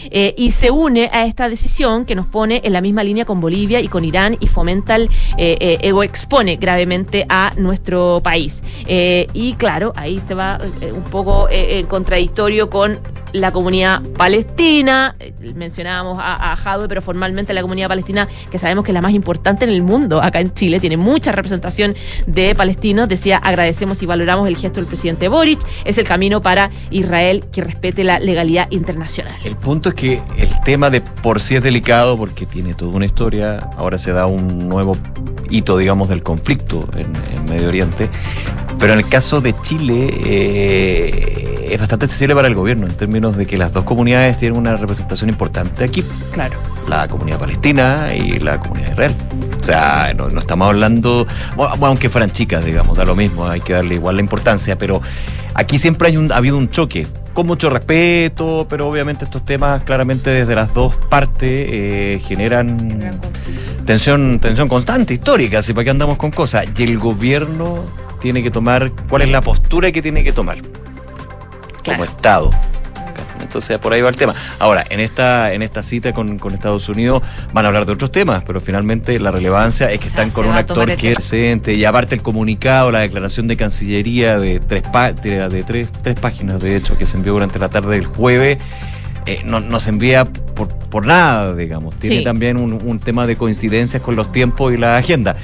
[0.10, 3.42] eh, y se une a esta decisión que nos pone en la misma línea con
[3.42, 8.62] Bolivia y con Irán y fomenta el, eh, eh, o expone gravemente a nuestro país.
[8.86, 11.50] Eh, y claro, ahí se va eh, un poco
[11.88, 13.00] contradictorio con
[13.34, 18.86] la comunidad palestina, eh, mencionábamos a, a Jadwe, pero formalmente la comunidad palestina, que sabemos
[18.86, 22.56] que es la más importante en el mundo, acá en Chile, tiene mucha representación de
[22.56, 27.46] palestinos, decía, agradecemos y valoramos el gesto del presidente Boric, es el camino para Israel
[27.52, 29.36] que respete la legalidad internacional.
[29.44, 33.06] El punto es que el tema de por sí es delicado porque tiene toda una
[33.06, 33.70] historia.
[33.78, 34.98] Ahora se da un nuevo
[35.50, 38.10] hito, digamos, del conflicto en, en Medio Oriente.
[38.80, 43.38] Pero en el caso de Chile eh, es bastante sensible para el gobierno en términos
[43.38, 46.04] de que las dos comunidades tienen una representación importante aquí.
[46.32, 46.58] Claro.
[46.88, 49.16] La comunidad palestina y la comunidad Israel.
[49.60, 53.60] O sea, no, no estamos hablando, bueno, aunque fueran chicas, digamos, da lo mismo, hay
[53.60, 55.02] que darle igual la importancia, pero
[55.54, 59.84] aquí siempre hay un, ha habido un choque, con mucho respeto, pero obviamente estos temas
[59.84, 63.20] claramente desde las dos partes eh, generan
[63.86, 66.66] tensión, tensión constante, histórica, así para qué andamos con cosas.
[66.76, 67.84] Y el gobierno
[68.20, 70.58] tiene que tomar, ¿cuál es la postura que tiene que tomar?
[71.88, 72.00] Claro.
[72.04, 72.50] Como Estado.
[73.42, 74.34] Entonces por ahí va el tema.
[74.60, 77.22] Ahora, en esta, en esta cita con, con Estados Unidos
[77.54, 80.32] van a hablar de otros temas, pero finalmente la relevancia es que O sea, están
[80.32, 84.60] con un actor que es presente y aparte el comunicado, la declaración de Cancillería de
[84.60, 84.84] tres,
[85.24, 88.58] de, de tres, tres páginas, de hecho, que se envió durante la tarde del jueves.
[89.26, 91.96] eh, no, no se envía por, por nada, digamos.
[92.00, 92.24] Tiene Sí.
[92.24, 95.36] también un, un tema de coincidencias con los tiempos y la agenda.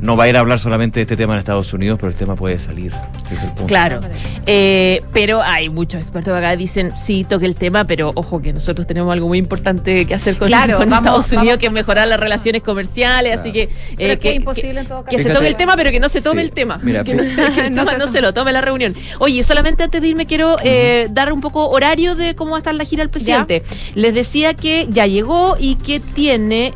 [0.00, 2.16] No va a ir a hablar solamente de este tema en Estados Unidos, pero el
[2.16, 2.92] tema puede salir.
[3.26, 3.66] Ese es el punto.
[3.66, 4.00] Claro.
[4.46, 8.52] Eh, pero hay muchos expertos que acá dicen, sí, toque el tema, pero ojo que
[8.52, 11.66] nosotros tenemos algo muy importante que hacer con, Claro, con vamos- Estados Unidos, vamos- que
[11.66, 13.68] es mejorar las relaciones comerciales, así que...
[13.96, 15.16] Pero eh, que es imposible en todo caso.
[15.16, 16.78] que se toque el tema, pero que no se tome Sí, el tema.
[16.82, 18.94] mira, que no, se, que el no tema se no se lo tome la reunión.
[19.18, 22.60] Oye, solamente antes de irme quiero eh, dar un poco horario de cómo va a
[22.60, 23.62] estar la gira del presidente.
[23.94, 26.72] Les decía que ya llegó y que tiene...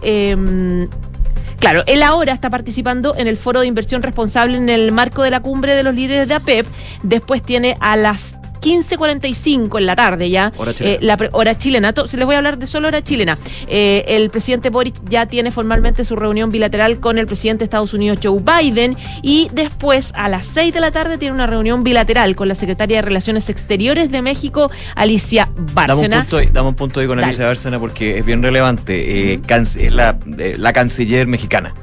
[1.65, 5.31] Claro, él ahora está participando en el foro de inversión responsable en el marco de
[5.31, 6.67] la cumbre de los líderes de APEP.
[7.03, 10.53] Después tiene a las 15.45 en la tarde ya.
[10.57, 10.95] Hora chilena.
[10.97, 11.93] Eh, la pre- hora chilena.
[12.07, 13.39] Se les voy a hablar de solo hora chilena.
[13.69, 17.95] Eh, el presidente Boric ya tiene formalmente su reunión bilateral con el presidente de Estados
[17.95, 22.35] Unidos, Joe Biden, y después a las 6 de la tarde tiene una reunión bilateral
[22.37, 26.27] con la secretaria de Relaciones Exteriores de México, Alicia Bárcena.
[26.53, 27.27] dame un punto ahí con Dale.
[27.29, 29.33] Alicia Bárcena porque es bien relevante.
[29.35, 31.75] Eh, es la, eh, la canciller mexicana.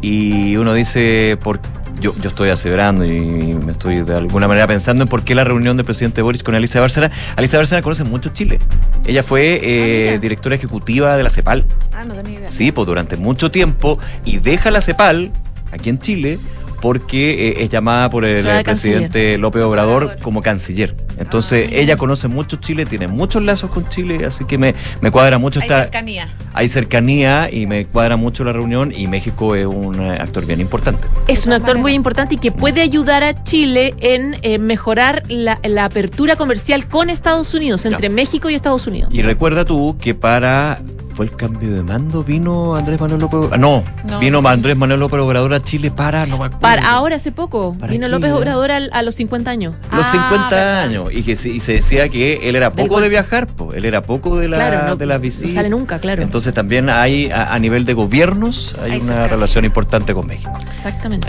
[0.00, 1.60] Y uno dice, por,
[2.00, 5.44] yo, yo estoy aseverando y me estoy de alguna manera pensando en por qué la
[5.44, 7.10] reunión del presidente Boric con Alicia Bárcena.
[7.36, 8.58] Alicia Bárcena conoce mucho Chile.
[9.06, 10.18] Ella fue eh, mira.
[10.18, 11.64] directora ejecutiva de la CEPAL.
[11.92, 12.50] Ah, no tenía idea.
[12.50, 15.30] Sí, pues durante mucho tiempo y deja la CEPAL
[15.72, 16.38] aquí en Chile
[16.80, 20.94] porque eh, es llamada por el presidente López Obrador como canciller.
[21.18, 21.74] Entonces, Ah.
[21.74, 25.60] ella conoce mucho Chile, tiene muchos lazos con Chile, así que me, me cuadra mucho
[25.60, 25.82] Hay esta...
[25.82, 26.28] cercanía.
[26.54, 30.60] Hay cercanía y me cuadra mucho la reunión y México es un eh, actor bien
[30.60, 31.06] importante.
[31.28, 35.58] Es un actor muy importante y que puede ayudar a Chile en eh, mejorar la,
[35.62, 39.12] la apertura comercial con Estados Unidos, entre México y Estados Unidos.
[39.12, 40.80] Y recuerda tú que para...
[41.14, 42.22] ¿Fue el cambio de mando?
[42.24, 43.58] ¿Vino Andrés Manuel López Obrador?
[43.58, 44.18] No, No.
[44.18, 46.24] vino Andrés Manuel López Obrador a Chile para...
[46.26, 46.38] No.
[46.60, 48.32] Para ahora hace poco ¿Para vino qué, López?
[48.32, 49.74] Obrador al- a, los 50 años.
[49.92, 50.80] los Ah, 50 verdad.
[50.82, 53.84] años y que y se decía que él era Del poco de viajar, po, él
[53.84, 55.52] era poco de la claro, no, de las no visitas.
[55.52, 56.22] sale nunca, claro.
[56.22, 60.52] Entonces también hay a, a nivel de gobiernos hay, una relación importante con México.
[60.68, 61.28] Exactamente.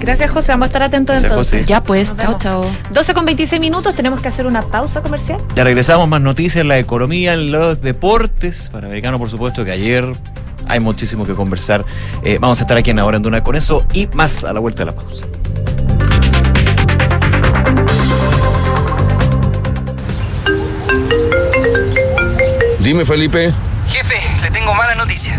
[0.00, 0.52] Gracias, José.
[0.52, 1.60] Vamos a estar atentos Gracias, entonces.
[1.60, 1.68] José.
[1.68, 2.64] Ya pues, chao, chao.
[2.92, 3.94] 12 con 26 minutos.
[3.94, 5.40] Tenemos que hacer una pausa comercial.
[5.54, 10.06] Ya regresamos más noticias en la economía, en los deportes, Panamericano por supuesto que ayer
[10.66, 11.84] hay muchísimo que conversar.
[12.22, 14.60] Eh, vamos a estar aquí en Ahora en Duna con eso y más a la
[14.60, 15.26] vuelta de la pausa.
[22.80, 23.52] Dime, Felipe.
[23.88, 25.38] Jefe, le tengo mala noticia.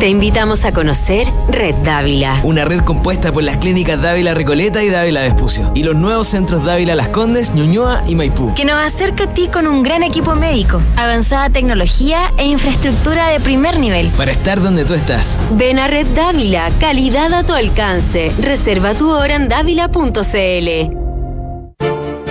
[0.00, 2.40] Te invitamos a conocer Red Dávila.
[2.42, 5.70] Una red compuesta por las clínicas Dávila Recoleta y Dávila Vespucio.
[5.74, 8.54] Y los nuevos centros Dávila Las Condes, Ñuñoa y Maipú.
[8.54, 13.40] Que nos acerca a ti con un gran equipo médico, avanzada tecnología e infraestructura de
[13.40, 14.08] primer nivel.
[14.16, 15.38] Para estar donde tú estás.
[15.50, 18.32] Ven a Red Dávila, calidad a tu alcance.
[18.40, 20.96] Reserva tu hora en dávila.cl.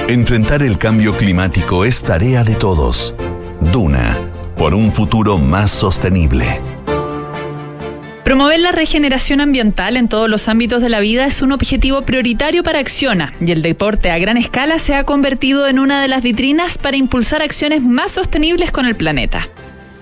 [0.08, 3.14] Enfrentar el cambio climático es tarea de todos.
[3.62, 4.18] Duna,
[4.58, 6.60] por un futuro más sostenible.
[8.30, 12.62] Promover la regeneración ambiental en todos los ámbitos de la vida es un objetivo prioritario
[12.62, 16.22] para Acciona y el deporte a gran escala se ha convertido en una de las
[16.22, 19.48] vitrinas para impulsar acciones más sostenibles con el planeta.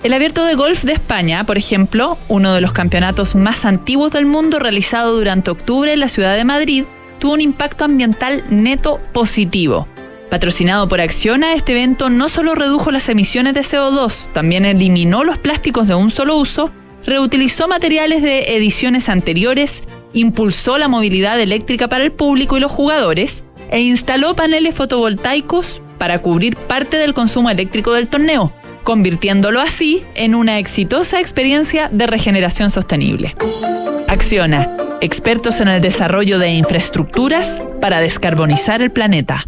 [0.04, 4.26] El Abierto de Golf de España, por ejemplo, uno de los campeonatos más antiguos del
[4.26, 6.84] mundo realizado durante octubre en la ciudad de Madrid,
[7.20, 9.88] tuvo un impacto ambiental neto positivo.
[10.30, 15.38] Patrocinado por Acciona, este evento no solo redujo las emisiones de CO2, también eliminó los
[15.38, 16.74] plásticos de un solo uso,
[17.08, 19.82] reutilizó materiales de ediciones anteriores,
[20.14, 26.22] impulsó la movilidad eléctrica para el público y los jugadores e instaló paneles fotovoltaicos para
[26.22, 28.52] cubrir parte del consumo eléctrico del torneo,
[28.84, 33.36] convirtiéndolo así en una exitosa experiencia de regeneración sostenible.
[34.08, 34.70] Acciona,
[35.02, 39.48] expertos en el desarrollo de infraestructuras para descarbonizar el planeta.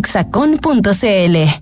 [0.01, 1.37] www.exacon.cl.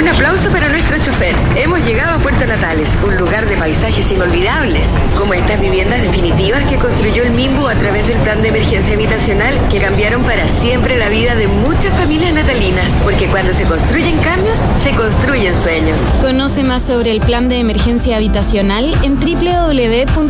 [0.00, 1.34] Un aplauso para nuestro chofer.
[1.56, 6.78] Hemos llegado a Puerto Natales, un lugar de paisajes inolvidables, como estas viviendas definitivas que
[6.78, 11.10] construyó el MIMBU a través del plan de emergencia habitacional que cambiaron para siempre la
[11.10, 16.00] vida de muchas familias natalinas, porque cuando se construyen cambios, se construyen sueños.
[16.22, 20.24] Conoce más sobre el plan de emergencia habitacional en www.mimbu.cl.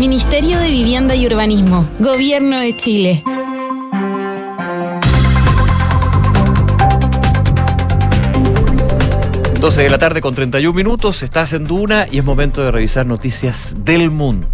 [0.00, 1.86] Ministerio de Vivienda y Urbanismo.
[1.98, 3.22] Gobierno de Chile.
[9.66, 13.04] 12 de la tarde con 31 minutos, estás en Duna y es momento de revisar
[13.04, 14.46] noticias del mundo.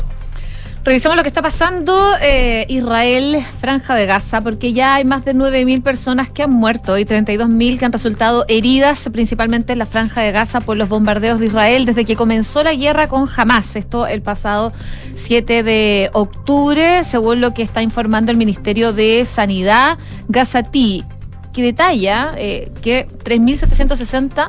[0.84, 5.34] Revisamos lo que está pasando eh, Israel, Franja de Gaza, porque ya hay más de
[5.34, 10.22] 9.000 personas que han muerto y 32.000 que han resultado heridas, principalmente en la Franja
[10.22, 13.76] de Gaza, por los bombardeos de Israel desde que comenzó la guerra con Hamas.
[13.76, 14.72] Esto el pasado
[15.14, 19.98] 7 de octubre, según lo que está informando el Ministerio de Sanidad
[20.28, 21.04] Gazatí,
[21.52, 24.48] que detalla eh, que 3.760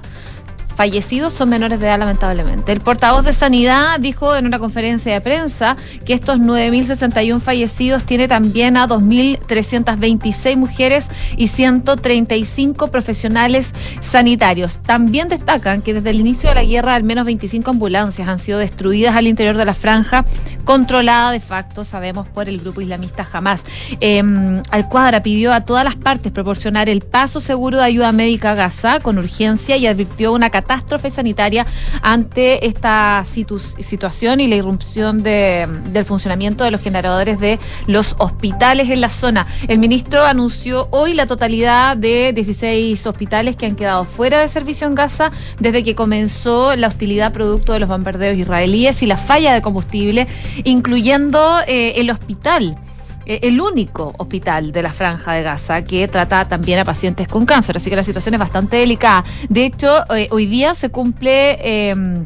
[0.75, 2.71] fallecidos son menores de edad, lamentablemente.
[2.71, 8.27] El portavoz de Sanidad dijo en una conferencia de prensa que estos 9.061 fallecidos tiene
[8.27, 11.05] también a 2.326 mujeres
[11.37, 14.79] y 135 profesionales sanitarios.
[14.83, 18.59] También destacan que desde el inicio de la guerra al menos 25 ambulancias han sido
[18.59, 20.25] destruidas al interior de la franja,
[20.65, 23.61] controlada de facto, sabemos, por el grupo islamista Hamas.
[24.01, 24.23] Eh,
[24.71, 28.99] Al-Cuadra pidió a todas las partes proporcionar el paso seguro de ayuda médica a Gaza
[28.99, 30.62] con urgencia y advirtió una catástrofe
[31.11, 31.65] sanitaria
[32.01, 38.89] ante esta situación y la irrupción de, del funcionamiento de los generadores de los hospitales
[38.89, 39.47] en la zona.
[39.67, 44.87] El ministro anunció hoy la totalidad de 16 hospitales que han quedado fuera de servicio
[44.87, 49.53] en Gaza desde que comenzó la hostilidad producto de los bombardeos israelíes y la falla
[49.53, 50.27] de combustible,
[50.63, 52.77] incluyendo eh, el hospital
[53.25, 57.77] el único hospital de la franja de Gaza que trata también a pacientes con cáncer,
[57.77, 59.23] así que la situación es bastante delicada.
[59.49, 61.57] De hecho, eh, hoy día se cumple...
[61.61, 62.25] Eh,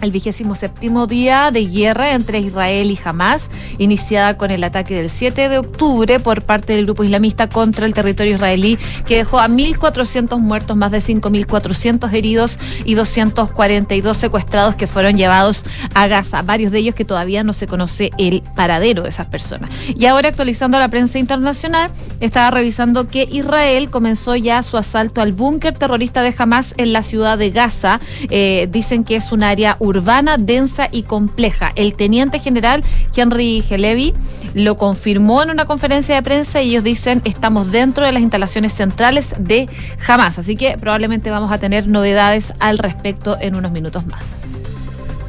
[0.00, 5.10] el vigésimo séptimo día de guerra entre Israel y Hamas, iniciada con el ataque del
[5.10, 9.48] 7 de octubre por parte del grupo islamista contra el territorio israelí, que dejó a
[9.48, 16.72] 1.400 muertos, más de 5.400 heridos y 242 secuestrados que fueron llevados a Gaza, varios
[16.72, 19.70] de ellos que todavía no se conoce el paradero de esas personas.
[19.96, 25.32] Y ahora, actualizando la prensa internacional, estaba revisando que Israel comenzó ya su asalto al
[25.32, 28.00] búnker terrorista de Hamas en la ciudad de Gaza.
[28.30, 29.89] Eh, dicen que es un área urbana,
[30.38, 31.72] densa y compleja.
[31.74, 32.82] El teniente general
[33.14, 34.14] Henry Gelevi
[34.54, 38.72] lo confirmó en una conferencia de prensa y ellos dicen estamos dentro de las instalaciones
[38.72, 39.68] centrales de
[40.06, 40.38] Hamas.
[40.38, 44.40] Así que probablemente vamos a tener novedades al respecto en unos minutos más.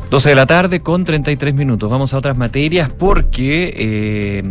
[0.10, 1.89] 12 de la tarde con 33 minutos.
[1.89, 4.43] Vamos a otras materias porque eh,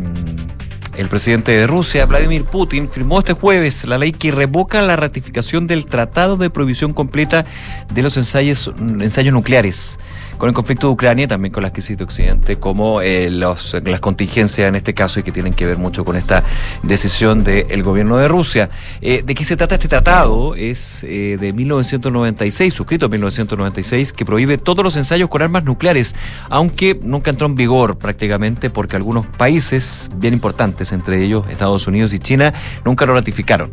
[0.96, 5.66] el presidente de Rusia, Vladimir Putin, firmó este jueves la ley que revoca la ratificación
[5.66, 7.44] del Tratado de Prohibición Completa
[7.92, 9.98] de los ensayos, ensayos nucleares
[10.40, 14.00] con el conflicto de Ucrania y también con las crisis de Occidente, como eh, las
[14.00, 16.42] contingencias en este caso y que tienen que ver mucho con esta
[16.83, 18.70] decisión del gobierno de Rusia.
[19.03, 20.55] Eh, ¿De qué se trata este tratado?
[20.55, 26.16] Es eh, de 1996, suscrito en 1996, que prohíbe todos los ensayos con armas nucleares,
[26.48, 32.14] aunque nunca entró en vigor prácticamente porque algunos países bien importantes, entre ellos Estados Unidos
[32.14, 32.55] y China,
[32.87, 33.70] nunca lo ratificaron.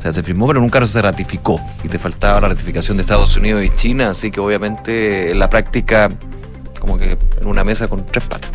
[0.00, 1.60] O sea, se firmó, pero nunca se ratificó.
[1.84, 5.50] Y te faltaba la ratificación de Estados Unidos y China, así que obviamente en la
[5.50, 6.08] práctica,
[6.80, 8.50] como que en una mesa con tres patas.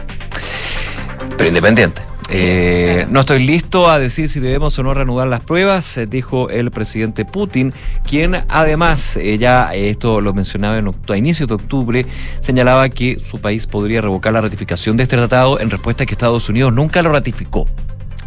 [1.37, 2.01] Pero independiente.
[2.29, 6.49] Eh, no estoy listo a decir si debemos o no reanudar las pruebas, eh, dijo
[6.49, 7.75] el presidente Putin,
[8.09, 12.07] quien además, eh, ya esto lo mencionaba en a inicios de octubre,
[12.39, 16.15] señalaba que su país podría revocar la ratificación de este tratado en respuesta a que
[16.15, 17.67] Estados Unidos nunca lo ratificó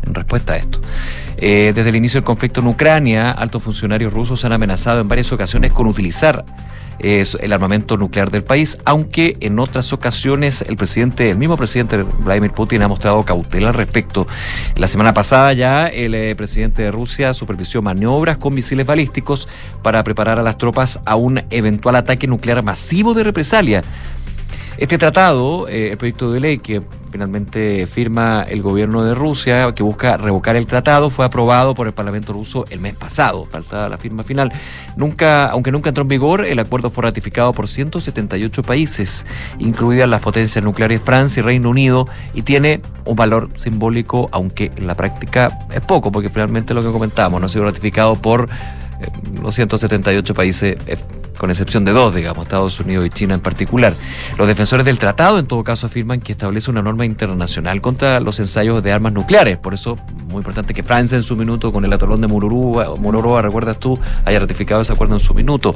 [0.06, 0.80] en respuesta a esto.
[1.40, 5.32] Eh, desde el inicio del conflicto en Ucrania, altos funcionarios rusos han amenazado en varias
[5.32, 6.44] ocasiones con utilizar
[7.00, 12.02] eh, el armamento nuclear del país, aunque en otras ocasiones el presidente, el mismo presidente
[12.02, 14.26] Vladimir Putin ha mostrado cautela al respecto.
[14.74, 19.48] La semana pasada ya el eh, presidente de Rusia supervisó maniobras con misiles balísticos
[19.82, 23.84] para preparar a las tropas a un eventual ataque nuclear masivo de represalia
[24.78, 29.82] este tratado, eh, el proyecto de ley que finalmente firma el gobierno de Rusia, que
[29.82, 33.98] busca revocar el tratado, fue aprobado por el Parlamento ruso el mes pasado, falta la
[33.98, 34.52] firma final.
[34.96, 39.26] Nunca, aunque nunca entró en vigor, el acuerdo fue ratificado por 178 países,
[39.58, 44.86] incluidas las potencias nucleares Francia y Reino Unido, y tiene un valor simbólico, aunque en
[44.86, 48.48] la práctica es poco, porque finalmente lo que comentábamos no ha sido ratificado por
[49.00, 49.06] eh,
[49.42, 50.76] los 178 países
[51.38, 53.94] con excepción de dos, digamos, Estados Unidos y China en particular.
[54.36, 58.40] Los defensores del tratado, en todo caso, afirman que establece una norma internacional contra los
[58.40, 59.56] ensayos de armas nucleares.
[59.56, 59.96] Por eso,
[60.26, 63.98] muy importante que Francia en su minuto, con el atolón de Mururúa, Mororoa, recuerdas tú,
[64.24, 65.74] haya ratificado ese acuerdo en su minuto.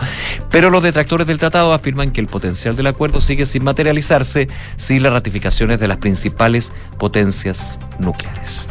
[0.50, 5.02] Pero los detractores del tratado afirman que el potencial del acuerdo sigue sin materializarse sin
[5.02, 8.68] las ratificaciones de las principales potencias nucleares.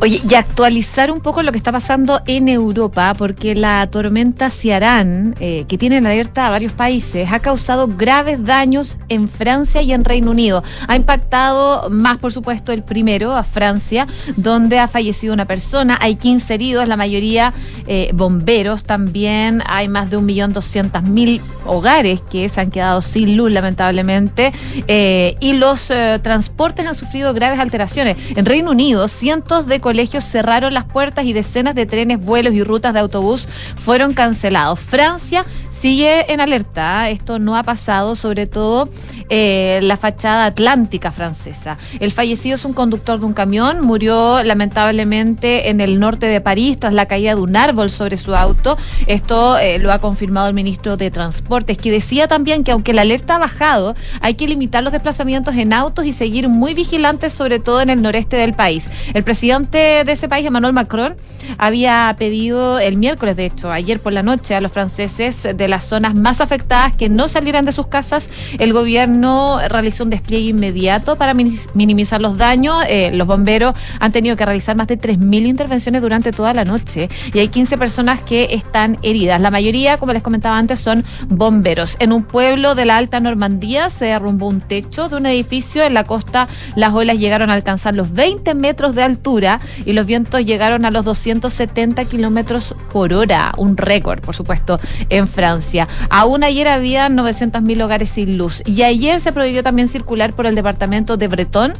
[0.00, 5.34] Oye, y actualizar un poco lo que está pasando en Europa, porque la tormenta Ciarán,
[5.40, 9.92] eh, que tiene en alerta a varios países, ha causado graves daños en Francia y
[9.92, 10.62] en Reino Unido.
[10.88, 14.06] Ha impactado más, por supuesto, el primero, a Francia,
[14.36, 15.98] donde ha fallecido una persona.
[16.00, 17.52] Hay 15 heridos, la mayoría
[17.86, 19.62] eh, bomberos también.
[19.66, 24.52] Hay más de 1.200.000 hogares que se han quedado sin luz, lamentablemente.
[24.88, 28.16] Eh, y los eh, transportes han sufrido graves alteraciones.
[28.36, 32.62] En Reino Unido, cientos de colegios cerraron las puertas y decenas de trenes, vuelos y
[32.62, 33.46] rutas de autobús
[33.84, 34.80] fueron cancelados.
[34.80, 35.44] Francia
[35.82, 37.10] sigue en alerta.
[37.10, 38.88] Esto no ha pasado, sobre todo
[39.28, 41.76] eh, la fachada atlántica francesa.
[41.98, 46.78] El fallecido es un conductor de un camión, murió lamentablemente en el norte de París
[46.78, 48.78] tras la caída de un árbol sobre su auto.
[49.08, 53.02] Esto eh, lo ha confirmado el ministro de Transportes, que decía también que aunque la
[53.02, 57.58] alerta ha bajado, hay que limitar los desplazamientos en autos y seguir muy vigilantes, sobre
[57.58, 58.88] todo en el noreste del país.
[59.14, 61.16] El presidente de ese país, Emmanuel Macron,
[61.58, 65.86] había pedido el miércoles, de hecho, ayer por la noche, a los franceses de las
[65.86, 68.28] zonas más afectadas que no salieran de sus casas.
[68.58, 72.84] El gobierno realizó un despliegue inmediato para minimizar los daños.
[72.88, 77.08] Eh, los bomberos han tenido que realizar más de 3.000 intervenciones durante toda la noche
[77.32, 79.40] y hay 15 personas que están heridas.
[79.40, 81.96] La mayoría, como les comentaba antes, son bomberos.
[82.00, 85.94] En un pueblo de la Alta Normandía se derrumbó un techo de un edificio en
[85.94, 86.48] la costa.
[86.76, 90.90] Las olas llegaron a alcanzar los 20 metros de altura y los vientos llegaron a
[90.90, 93.54] los 270 kilómetros por hora.
[93.56, 95.61] Un récord, por supuesto, en Francia.
[96.10, 100.54] Aún ayer había 900.000 hogares sin luz y ayer se prohibió también circular por el
[100.54, 101.74] departamento de Bretón,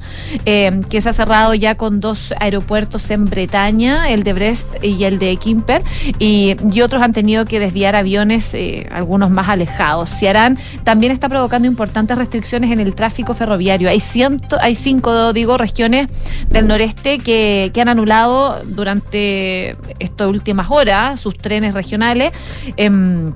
[0.46, 5.04] eh, que se ha cerrado ya con dos aeropuertos en Bretaña, el de Brest y
[5.04, 5.82] el de Quimper,
[6.18, 10.10] y, otros han tenido que desviar aviones, eh, algunos más alejados.
[10.10, 13.88] Ciarán también está provocando importantes restricciones en el tráfico ferroviario.
[13.88, 16.08] Hay, ciento, hay cinco, digo, regiones
[16.48, 22.32] del noreste que, que han anulado durante estas últimas horas sus trenes regionales.
[22.76, 23.32] Em,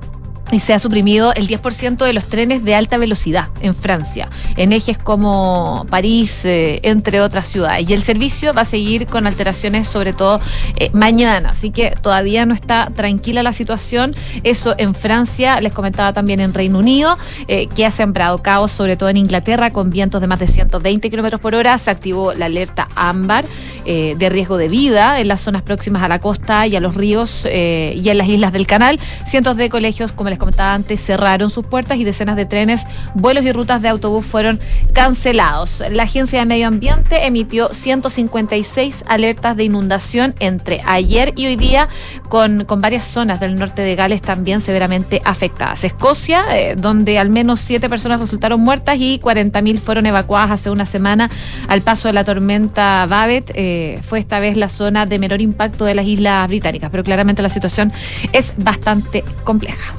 [0.52, 4.72] y se ha suprimido el 10% de los trenes de alta velocidad en Francia, en
[4.72, 7.88] ejes como París, eh, entre otras ciudades.
[7.88, 10.40] Y el servicio va a seguir con alteraciones, sobre todo
[10.76, 11.50] eh, mañana.
[11.50, 14.14] Así que todavía no está tranquila la situación.
[14.44, 17.18] Eso en Francia, les comentaba también en Reino Unido,
[17.48, 21.10] eh, que ha sembrado caos, sobre todo en Inglaterra, con vientos de más de 120
[21.10, 21.76] kilómetros por hora.
[21.78, 23.44] Se activó la alerta ámbar
[23.86, 27.44] de riesgo de vida en las zonas próximas a la costa y a los ríos
[27.44, 28.98] y en las islas del canal.
[29.28, 32.82] Cientos de colegios, como les comentaba antes, cerraron sus puertas y decenas de trenes,
[33.14, 34.60] vuelos y rutas de autobús fueron
[34.92, 35.82] cancelados.
[35.90, 41.88] La Agencia de Medio Ambiente emitió 156 alertas de inundación entre ayer y hoy día,
[42.28, 45.84] con, con varias zonas del norte de Gales también severamente afectadas.
[45.84, 50.86] Escocia, eh, donde al menos siete personas resultaron muertas y 40.000 fueron evacuadas hace una
[50.86, 51.30] semana
[51.68, 55.84] al paso de la tormenta Babet, eh, fue esta vez la zona de menor impacto
[55.84, 57.92] de las islas británicas, pero claramente la situación
[58.32, 59.94] es bastante compleja.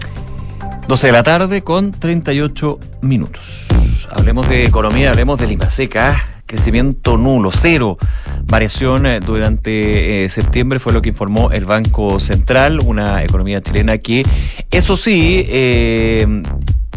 [0.88, 3.68] 12 de la tarde con 38 minutos.
[4.10, 6.42] Hablemos de economía, hablemos de Lima Seca.
[6.46, 7.98] Crecimiento nulo, cero.
[8.46, 13.98] Variación eh, durante eh, septiembre fue lo que informó el Banco Central, una economía chilena
[13.98, 14.26] que,
[14.72, 16.26] eso sí, eh,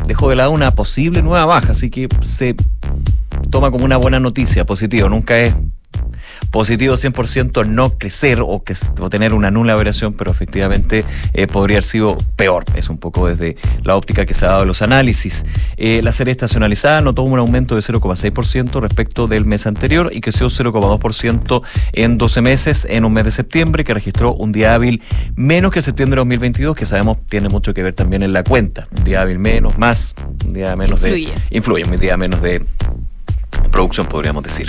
[0.06, 2.54] dejó de lado una posible nueva baja, así que se
[3.50, 5.08] toma como una buena noticia, positivo.
[5.08, 5.54] Nunca es
[6.50, 11.76] positivo 100% no crecer o, que, o tener una nula variación, pero efectivamente eh, podría
[11.76, 12.64] haber sido peor.
[12.74, 15.44] Es un poco desde la óptica que se ha dado de los análisis.
[15.76, 20.46] Eh, la serie estacionalizada notó un aumento de 0,6% respecto del mes anterior y creció
[20.46, 25.02] 0,2% en 12 meses en un mes de septiembre que registró un día hábil
[25.36, 28.88] menos que septiembre de 2022, que sabemos tiene mucho que ver también en la cuenta.
[28.96, 31.18] Un día hábil menos, más, un día menos de...
[31.18, 31.34] Influye.
[31.50, 32.64] Influye, un día menos de
[33.70, 34.68] producción, podríamos decir.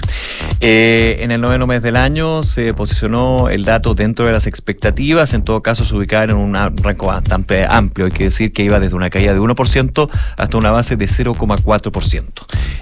[0.59, 5.33] Eh, en el noveno mes del año se posicionó el dato dentro de las expectativas,
[5.33, 8.79] en todo caso se ubicaba en un rango bastante amplio, hay que decir que iba
[8.79, 12.23] desde una caída de 1% hasta una base de 0,4%.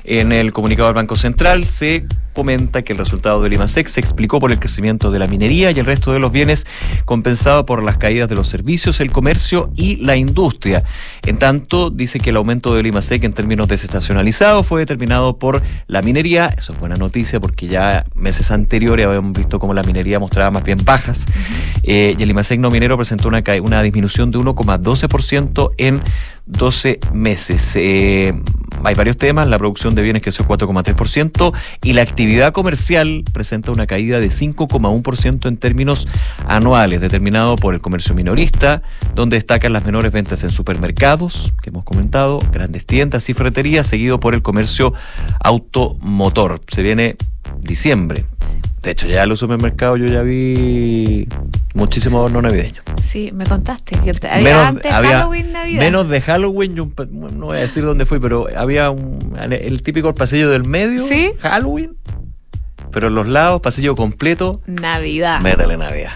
[0.03, 4.39] En el comunicado del Banco Central se comenta que el resultado del IMASEC se explicó
[4.39, 6.65] por el crecimiento de la minería y el resto de los bienes
[7.03, 10.83] compensado por las caídas de los servicios, el comercio y la industria.
[11.25, 16.03] En tanto, dice que el aumento del IMASEC en términos desestacionalizados fue determinado por la
[16.03, 16.53] minería.
[16.57, 20.63] Eso es buena noticia porque ya meses anteriores habíamos visto cómo la minería mostraba más
[20.63, 21.25] bien bajas.
[21.83, 26.01] Eh, y el IMASEC no minero presentó una, una disminución de 1,12% en
[26.49, 27.75] 12 meses.
[27.75, 28.33] Eh,
[28.83, 33.87] hay varios temas, la producción de bienes creció 4,3% y la actividad comercial presenta una
[33.87, 36.07] caída de 5,1% en términos
[36.47, 38.81] anuales, determinado por el comercio minorista,
[39.15, 44.19] donde destacan las menores ventas en supermercados, que hemos comentado, grandes tiendas y ferreterías, seguido
[44.19, 44.93] por el comercio
[45.41, 46.61] automotor.
[46.67, 47.17] Se viene
[47.59, 48.25] diciembre.
[48.81, 51.27] De hecho, ya en los supermercados yo ya vi
[51.73, 52.83] muchísimos adornos navideños.
[53.03, 55.79] Sí, me contaste que había Menos- antes había Halloween, Navidad.
[55.81, 60.15] Menos de Halloween, yo no voy a decir dónde fui, pero había un, el típico
[60.15, 61.31] pasillo del medio, ¿Sí?
[61.41, 61.97] Halloween,
[62.91, 65.41] pero en los lados, pasillo completo, Navidad.
[65.41, 66.13] métele Navidad.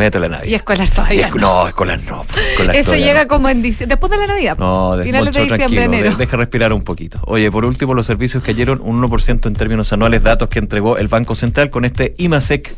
[0.00, 0.48] Métele Navidad.
[0.50, 1.30] Y escolar todavía.
[1.34, 2.24] Y no, escolar no.
[2.52, 3.28] escolar Eso todavía llega no.
[3.28, 4.56] como en diciembre, después de la Navidad.
[4.58, 6.10] No, de, Finales de diciembre, tranquilo, enero.
[6.10, 7.20] de- deja respirar un poquito.
[7.26, 11.08] Oye, por último, los servicios cayeron un 1% en términos anuales, datos que entregó el
[11.08, 12.74] Banco Central con este IMASEC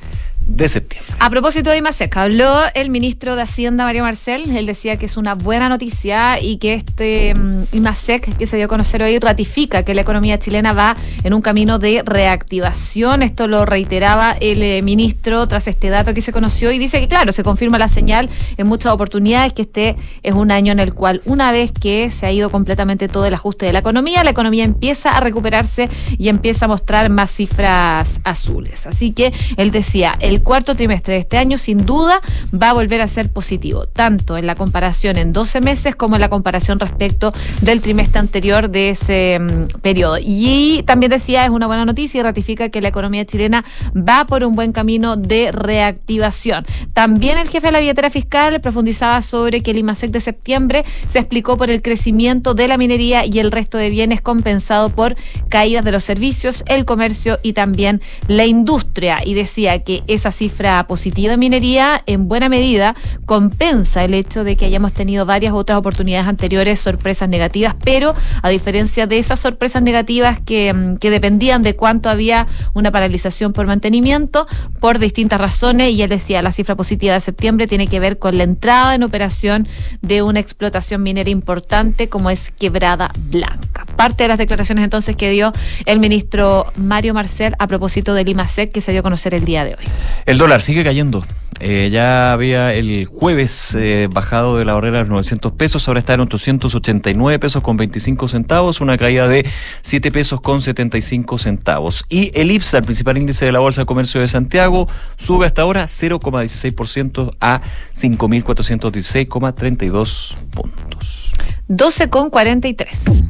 [0.47, 1.15] de septiembre.
[1.19, 4.55] A propósito de IMASEC, habló el ministro de Hacienda, Mario Marcel.
[4.57, 8.67] Él decía que es una buena noticia y que este mm, IMASEC que se dio
[8.67, 13.23] a conocer hoy ratifica que la economía chilena va en un camino de reactivación.
[13.23, 17.09] Esto lo reiteraba el eh, ministro tras este dato que se conoció y dice que,
[17.09, 20.93] claro, se confirma la señal en muchas oportunidades que este es un año en el
[20.95, 24.31] cual, una vez que se ha ido completamente todo el ajuste de la economía, la
[24.31, 25.89] economía empieza a recuperarse
[26.19, 28.87] y empieza a mostrar más cifras azules.
[28.87, 32.21] Así que él decía, cuarto trimestre de este año sin duda
[32.53, 36.21] va a volver a ser positivo, tanto en la comparación en 12 meses como en
[36.21, 40.17] la comparación respecto del trimestre anterior de ese mm, periodo.
[40.21, 43.65] Y también decía, es una buena noticia y ratifica que la economía chilena
[43.97, 46.65] va por un buen camino de reactivación.
[46.93, 51.19] También el jefe de la billetera fiscal profundizaba sobre que el IMASEC de septiembre se
[51.19, 55.17] explicó por el crecimiento de la minería y el resto de bienes compensado por
[55.49, 59.21] caídas de los servicios, el comercio y también la industria.
[59.25, 62.95] Y decía que esa cifra positiva en minería en buena medida
[63.27, 68.49] compensa el hecho de que hayamos tenido varias otras oportunidades anteriores, sorpresas negativas, pero a
[68.49, 74.47] diferencia de esas sorpresas negativas que, mm, dependían de cuánto había una paralización por mantenimiento,
[74.79, 78.39] por distintas razones, y él decía, la cifra positiva de septiembre tiene que ver con
[78.39, 79.67] la entrada en operación
[80.03, 83.87] de una explotación minera importante como es Quebrada Blanca.
[83.97, 85.53] Parte de las declaraciones entonces que dio
[85.85, 89.65] el ministro Mario Marcel a propósito del IMASEC que se dio a conocer el día
[89.65, 89.85] de hoy.
[90.27, 91.25] El dólar sigue cayendo.
[91.65, 96.01] Eh, ya había el jueves eh, bajado de la barrera de los 900 pesos, ahora
[96.01, 99.49] está en 889 pesos con 25 centavos, una caída de
[99.83, 102.05] 7 pesos con 75 centavos.
[102.09, 104.89] Y el IPSA, el principal índice de la Bolsa de Comercio de Santiago,
[105.19, 107.61] sube hasta ahora 0,16% a
[107.95, 111.33] 5.416,32 puntos.
[111.69, 113.23] 12 con 43.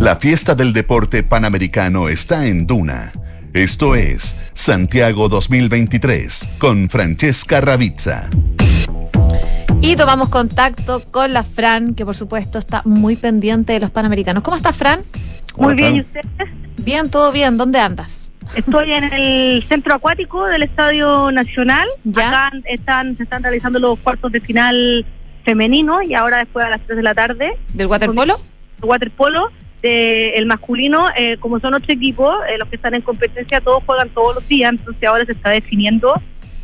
[0.00, 3.12] La fiesta del deporte panamericano está en Duna.
[3.54, 8.28] Esto es Santiago 2023 con Francesca Ravizza.
[9.80, 14.42] Y tomamos contacto con la Fran, que por supuesto está muy pendiente de los panamericanos.
[14.42, 15.02] ¿Cómo estás, Fran?
[15.56, 16.26] Muy bien, ¿y ustedes?
[16.78, 17.56] Bien, todo bien.
[17.56, 18.28] ¿Dónde andas?
[18.56, 21.86] Estoy en el centro acuático del Estadio Nacional.
[22.10, 25.06] Acá están, se están realizando los cuartos de final
[25.44, 27.56] femenino y ahora después a las 3 de la tarde.
[27.72, 28.40] ¿Del waterpolo?
[28.82, 29.52] Waterpolo.
[29.84, 33.82] De el masculino, eh, como son ocho equipos, eh, los que están en competencia, todos
[33.84, 36.14] juegan todos los días, entonces ahora se está definiendo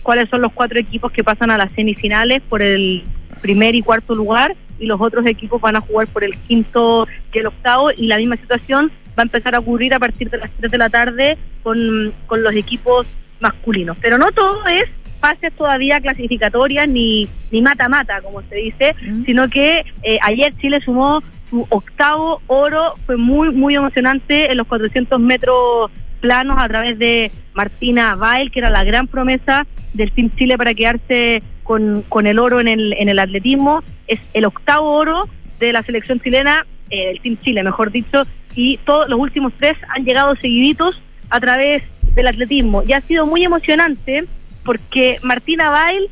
[0.03, 3.03] cuáles son los cuatro equipos que pasan a las semifinales por el
[3.43, 7.39] primer y cuarto lugar y los otros equipos van a jugar por el quinto y
[7.41, 10.51] el octavo y la misma situación va a empezar a ocurrir a partir de las
[10.53, 13.07] 3 de la tarde con, con los equipos
[13.39, 13.99] masculinos.
[14.01, 14.89] Pero no todo es
[15.21, 18.95] fases todavía clasificatorias ni ni mata-mata, como se dice,
[19.25, 24.67] sino que eh, ayer Chile sumó su octavo oro, fue muy, muy emocionante en los
[24.67, 25.91] 400 metros
[26.21, 30.75] planos a través de Martina Bail, que era la gran promesa del Team Chile para
[30.75, 33.83] quedarse con, con el oro en el, en el atletismo.
[34.07, 38.23] Es el octavo oro de la selección chilena, eh, del Team Chile, mejor dicho,
[38.55, 41.01] y todos los últimos tres han llegado seguiditos
[41.31, 41.83] a través
[42.15, 42.83] del atletismo.
[42.87, 44.25] Y ha sido muy emocionante
[44.71, 46.05] porque Martina Bail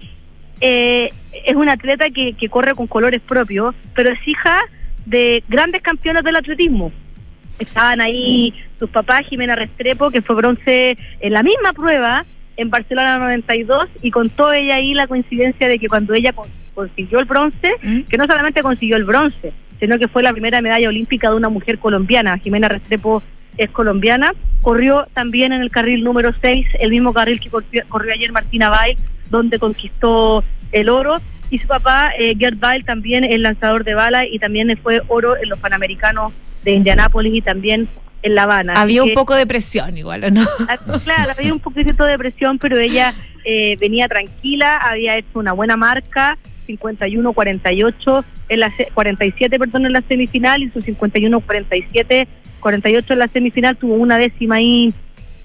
[0.61, 1.11] eh,
[1.47, 4.59] es una atleta que, que corre con colores propios, pero es hija
[5.07, 6.91] de grandes campeones del atletismo.
[7.61, 13.21] Estaban ahí sus papás, Jimena Restrepo, que fue bronce en la misma prueba en Barcelona
[13.21, 17.75] 92, y contó ella ahí la coincidencia de que cuando ella con- consiguió el bronce,
[18.11, 21.49] que no solamente consiguió el bronce, sino que fue la primera medalla olímpica de una
[21.49, 22.37] mujer colombiana.
[22.39, 23.23] Jimena Restrepo
[23.57, 24.33] es colombiana,
[24.63, 28.69] corrió también en el carril número 6, el mismo carril que corrió, corrió ayer Martina
[28.69, 28.97] Bail,
[29.31, 31.17] donde conquistó el oro.
[31.51, 35.35] Y su papá, eh, Gerd Bail, también es lanzador de bala y también fue oro
[35.37, 36.33] en los Panamericanos
[36.63, 37.89] de Indianápolis y también
[38.23, 38.75] en La Habana.
[38.75, 40.47] Había Así un que- poco de presión igual, ¿o ¿no?
[40.69, 45.53] Ah, Claro, había un poquitito de presión, pero ella eh, venía tranquila, había hecho una
[45.53, 46.37] buena marca,
[46.69, 52.27] 51-48, en la se- 47, perdón, en la semifinal y su 51-47,
[52.61, 54.93] 48 en la semifinal tuvo una décima ahí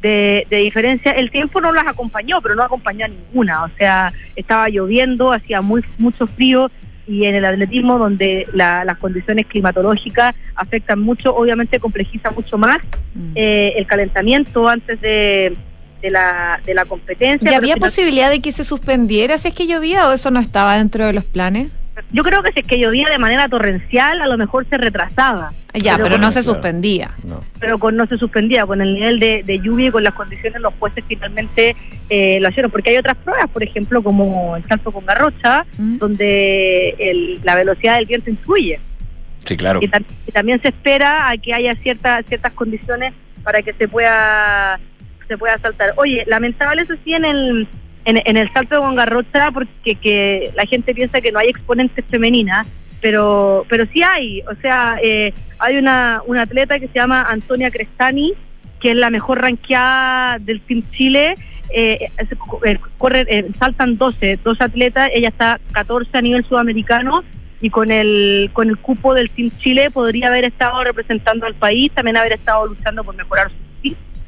[0.01, 1.11] de, de diferencia.
[1.11, 5.61] El tiempo no las acompañó, pero no acompañó a ninguna, o sea, estaba lloviendo, hacía
[5.61, 6.69] muy mucho frío
[7.05, 12.77] y en el atletismo donde la- las condiciones climatológicas afectan mucho, obviamente complejiza mucho más
[13.35, 15.55] eh, el calentamiento antes de,
[16.03, 17.49] de la, de la competencia.
[17.49, 20.77] ¿Y había posibilidad de que se suspendiera si es que llovía o eso no estaba
[20.77, 21.69] dentro de los planes?
[22.11, 25.53] Yo creo que si es que llovía de manera torrencial, a lo mejor se retrasaba.
[25.75, 27.11] Ya, pero, con- no se suspendía.
[27.59, 30.59] Pero con, no se suspendía, con el nivel de, de lluvia y con las condiciones,
[30.61, 31.75] los jueces finalmente
[32.09, 32.69] eh, lo hicieron.
[32.71, 37.95] Porque hay otras pruebas, por ejemplo, como el salto con garrocha, donde el- la velocidad
[37.97, 38.79] del viento influye.
[39.45, 39.79] Sí, claro.
[39.81, 43.87] Y, tam- y también se espera a que haya ciertas ciertas condiciones para que se
[43.87, 44.79] pueda
[45.27, 45.93] se pueda saltar.
[45.97, 47.67] Oye, lamentable eso sí en el
[48.05, 52.67] en, el salto con garrocha porque que la gente piensa que no hay exponentes femeninas,
[53.01, 54.41] pero pero sí hay.
[54.41, 58.33] O sea, eh, hay una, una atleta que se llama Antonia Crestani,
[58.79, 61.35] que es la mejor ranqueada del Team Chile.
[61.73, 62.09] Eh,
[62.65, 67.23] eh, corre, eh, saltan 12, dos atletas, ella está 14 a nivel sudamericano
[67.61, 71.91] y con el con el cupo del Team Chile podría haber estado representando al país,
[71.93, 73.63] también haber estado luchando por mejorar sus,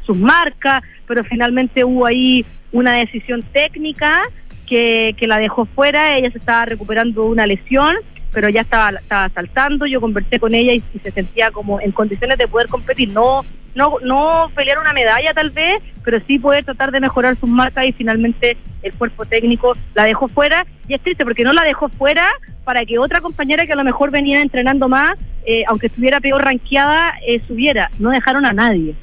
[0.05, 4.21] sus marcas, pero finalmente hubo ahí una decisión técnica
[4.67, 7.95] que, que la dejó fuera, ella se estaba recuperando una lesión,
[8.35, 12.37] pero ya estaba, estaba saltando, yo conversé con ella y, se sentía como en condiciones
[12.37, 13.45] de poder competir, no,
[13.75, 17.85] no, no pelear una medalla tal vez, pero sí poder tratar de mejorar sus marcas
[17.85, 20.67] y finalmente el cuerpo técnico la dejó fuera.
[20.87, 22.29] Y es triste porque no la dejó fuera
[22.65, 26.43] para que otra compañera que a lo mejor venía entrenando más, eh, aunque estuviera peor
[26.43, 28.95] ranqueada, eh, subiera, no dejaron a nadie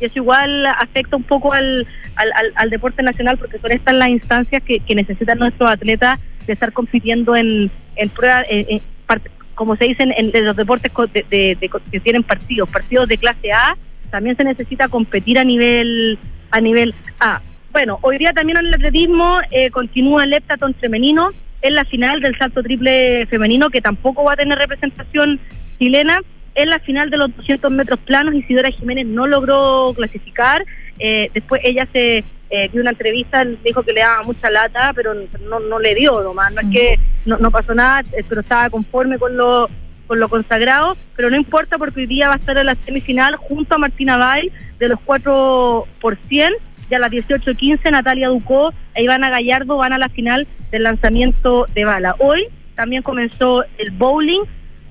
[0.00, 1.86] y eso igual afecta un poco al,
[2.16, 6.52] al, al- deporte nacional porque son estas las instancias que, que necesitan nuestros atletas de
[6.54, 11.56] estar compitiendo en, en pruebas, en- en part- como se dicen en, los deportes de-
[11.92, 13.74] que tienen partidos, partidos de clase A,
[14.10, 16.18] también se necesita competir a nivel
[16.50, 17.40] a nivel A.
[17.72, 21.30] Bueno, hoy día también en el atletismo eh, continúa el heptatón femenino
[21.62, 25.38] en la final del salto triple femenino que tampoco va a tener representación
[25.78, 26.20] chilena.
[26.54, 30.64] En la final de los 200 metros planos, Isidora Jiménez no logró clasificar.
[30.98, 35.14] Eh, después ella se eh, dio una entrevista, dijo que le daba mucha lata, pero
[35.14, 36.52] no, no le dio nomás.
[36.52, 39.68] No es que no, no pasó nada, eh, pero estaba conforme con lo
[40.06, 43.36] con lo consagrado, pero no importa porque hoy día va a estar en la semifinal
[43.36, 46.52] junto a Martina Bay de los 4 por 100
[46.90, 51.66] y a las 18.15 Natalia Ducó e Ivana Gallardo van a la final del lanzamiento
[51.74, 52.16] de bala.
[52.18, 54.40] Hoy también comenzó el bowling.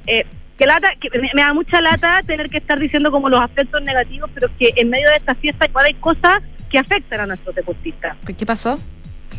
[0.08, 0.26] Eh,
[0.60, 3.82] que lata, que me, me da mucha lata tener que estar diciendo como los aspectos
[3.82, 7.56] negativos, pero que en medio de esta fiesta igual hay cosas que afectan a nuestros
[7.56, 8.16] deportistas.
[8.38, 8.78] ¿Qué pasó?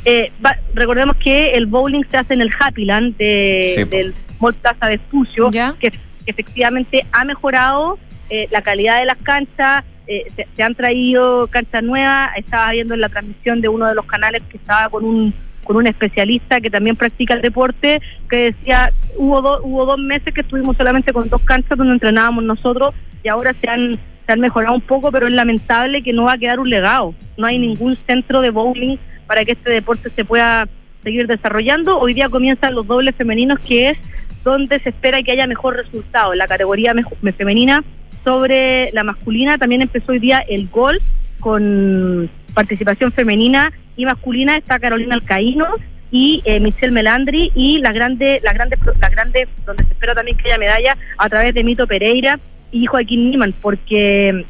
[0.05, 4.55] Eh, va- recordemos que el bowling se hace en el Happyland de, Sí, del Mall
[4.55, 5.93] Plaza de Espucio, que, que
[6.27, 7.99] efectivamente ha mejorado
[8.31, 12.95] eh, la calidad de las canchas, eh, se, se han traído canchas nuevas, estaba viendo
[12.95, 15.35] en la transmisión de uno de los canales que estaba con un
[15.71, 20.35] con un especialista que también practica el deporte, que decía, hubo, do- hubo dos meses
[20.35, 22.93] que estuvimos solamente con dos canchas donde entrenábamos nosotros
[23.23, 23.97] y ahora se han,
[24.27, 27.15] se han mejorado un poco, pero es lamentable que no va a quedar un legado.
[27.39, 28.97] No hay ningún centro de bowling
[29.29, 30.67] para que este deporte se pueda
[31.05, 32.01] seguir desarrollando.
[32.01, 33.99] Hoy día comienzan los dobles femeninos, que es
[34.43, 36.33] donde se espera que haya mejor resultado.
[36.33, 36.93] En la categoría
[37.37, 37.85] femenina
[38.25, 40.99] sobre la masculina también empezó hoy día el gol
[41.39, 44.57] con participación femenina y masculina.
[44.57, 45.67] Está Carolina Alcaíno
[46.11, 50.37] y eh, Michelle Melandri y la grande, la grande, la grande, donde se espera también
[50.37, 52.39] que haya medalla a través de Mito Pereira
[52.73, 54.45] y Joaquín Niman, porque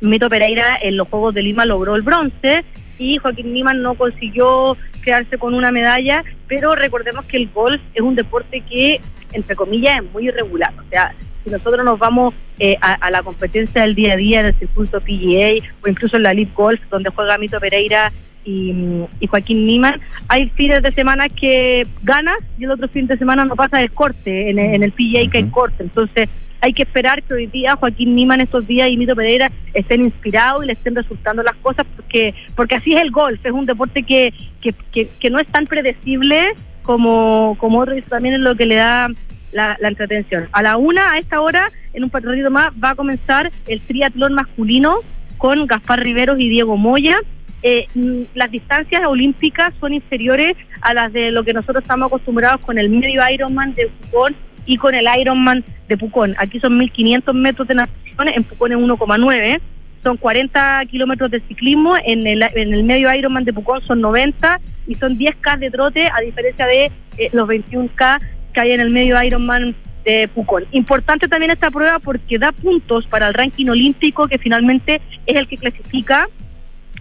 [0.00, 2.64] Mito Pereira en los Juegos de Lima logró el bronce
[2.98, 8.02] y Joaquín Niman no consiguió quedarse con una medalla, pero recordemos que el golf es
[8.02, 9.00] un deporte que,
[9.32, 10.72] entre comillas, es muy irregular.
[10.78, 11.10] O sea,
[11.50, 14.54] si nosotros nos vamos eh, a, a la competencia del día a día en el
[14.54, 18.12] circuito PGA o incluso en la Elite Golf, donde juega Mito Pereira
[18.44, 18.72] y,
[19.18, 23.44] y Joaquín Niman, hay fines de semana que ganas y el otro fin de semana
[23.44, 25.82] no pasa el corte, en el, en el PGA que hay corte.
[25.82, 26.28] Entonces,
[26.62, 30.62] hay que esperar que hoy día Joaquín Niman estos días y Mito Pereira estén inspirados
[30.62, 34.02] y le estén resultando las cosas porque porque así es el golf, es un deporte
[34.02, 38.40] que, que, que, que no es tan predecible como, como otro y eso también es
[38.40, 39.08] lo que le da
[39.52, 40.48] la, la entretención.
[40.52, 44.34] A la una, a esta hora, en un ratito más, va a comenzar el triatlón
[44.34, 44.98] masculino
[45.38, 47.18] con Gaspar Riveros y Diego Moya.
[47.62, 52.60] Eh, mm, las distancias olímpicas son inferiores a las de lo que nosotros estamos acostumbrados
[52.60, 54.34] con el medio Ironman de Fútbol
[54.66, 56.34] y con el Ironman de Pucón.
[56.38, 59.60] Aquí son 1.500 metros de natación, en Pucón es 1,9.
[60.02, 64.58] Son 40 kilómetros de ciclismo, en el, en el medio Ironman de Pucón son 90
[64.86, 68.18] y son 10K de trote, a diferencia de eh, los 21K
[68.52, 69.74] que hay en el medio Ironman
[70.04, 70.64] de Pucón.
[70.72, 75.46] Importante también esta prueba porque da puntos para el ranking olímpico que finalmente es el
[75.46, 76.26] que clasifica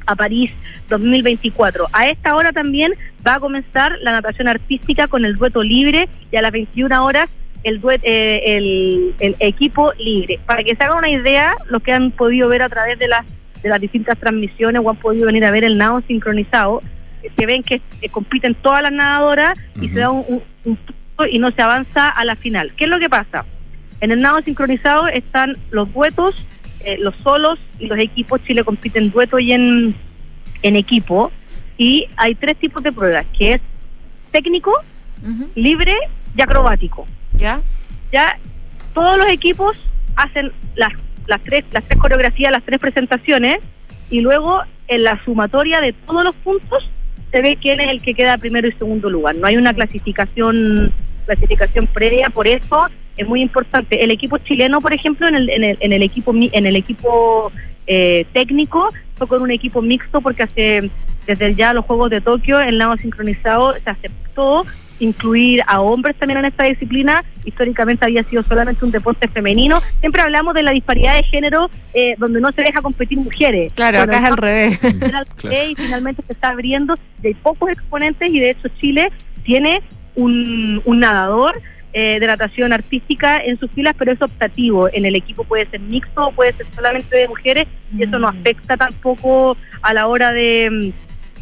[0.06, 0.52] a París
[0.90, 1.88] 2024.
[1.94, 2.94] A esta hora también
[3.26, 7.30] va a comenzar la natación artística con el dueto libre y a las 21 horas
[7.64, 10.40] el, duet, eh, el, el equipo libre.
[10.46, 13.26] Para que se hagan una idea, los que han podido ver a través de las,
[13.62, 16.82] de las distintas transmisiones o han podido venir a ver el nado sincronizado,
[17.38, 20.78] que ven que eh, compiten todas las nadadoras y se da un, un, un
[21.28, 22.72] y no se avanza a la final.
[22.76, 23.46] ¿Qué es lo que pasa?
[24.02, 26.36] En el nado sincronizado están los duetos,
[26.86, 28.44] eh, los solos y los equipos.
[28.44, 29.94] Chile compiten dueto y en,
[30.62, 31.32] en equipo.
[31.78, 33.62] Y hay tres tipos de pruebas, que es
[34.32, 34.74] técnico,
[35.56, 35.96] libre
[36.36, 37.08] y acrobático.
[37.38, 37.62] ¿Ya?
[38.12, 38.38] Ya
[38.94, 39.78] todos los equipos
[40.16, 40.92] hacen las,
[41.28, 43.60] las, tres, las tres coreografías, las tres presentaciones,
[44.10, 46.90] y luego en la sumatoria de todos los puntos
[47.32, 49.36] se ve quién es el que queda primero y segundo lugar.
[49.36, 50.92] No hay una clasificación
[51.26, 54.04] clasificación previa, por eso es muy importante.
[54.04, 56.76] El equipo chileno, por ejemplo, en el, en el, en el equipo mi- en el
[56.76, 57.52] equipo
[57.88, 60.90] eh, técnico fue con un equipo mixto porque hace
[61.28, 64.66] desde ya los Juegos de Tokio el nado sincronizado se aceptó
[65.02, 67.24] incluir a hombres también en esta disciplina.
[67.46, 69.80] Históricamente había sido solamente un deporte femenino.
[70.02, 73.72] Siempre hablamos de la disparidad de género eh, donde no se deja competir mujeres.
[73.74, 74.80] Claro, acá es al revés.
[74.84, 79.10] Era al revés y finalmente se está abriendo de pocos exponentes y de hecho Chile
[79.44, 79.82] tiene
[80.16, 84.90] un, un nadador eh, de natación artística en sus filas, pero es optativo.
[84.94, 88.78] En el equipo puede ser mixto puede ser solamente de mujeres y eso no afecta
[88.78, 90.94] tampoco a la hora de,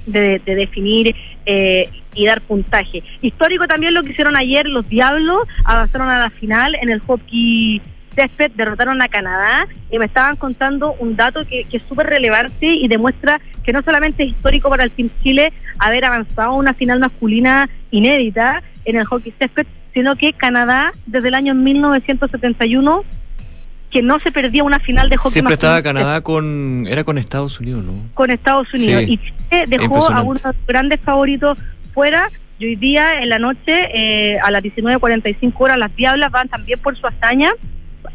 [0.05, 1.15] de, de definir
[1.45, 3.03] eh, y dar puntaje.
[3.21, 7.81] Histórico también lo que hicieron ayer los Diablos, avanzaron a la final en el hockey
[8.15, 12.65] césped, derrotaron a Canadá y me estaban contando un dato que, que es súper relevante
[12.65, 16.73] y demuestra que no solamente es histórico para el Team Chile haber avanzado a una
[16.73, 23.03] final masculina inédita en el hockey césped, sino que Canadá desde el año 1971
[23.91, 26.85] que no se perdía una final de hockey Siempre estaba Canadá con.
[26.87, 27.91] Era con Estados Unidos, ¿no?
[28.13, 29.13] con Estados Unidos Sí.
[29.13, 31.59] y Chile dejó a uno de los grandes favoritos
[31.93, 36.47] fuera y hoy día en la noche eh, a las 19.45 horas las Diablas van
[36.47, 37.51] también por su hazaña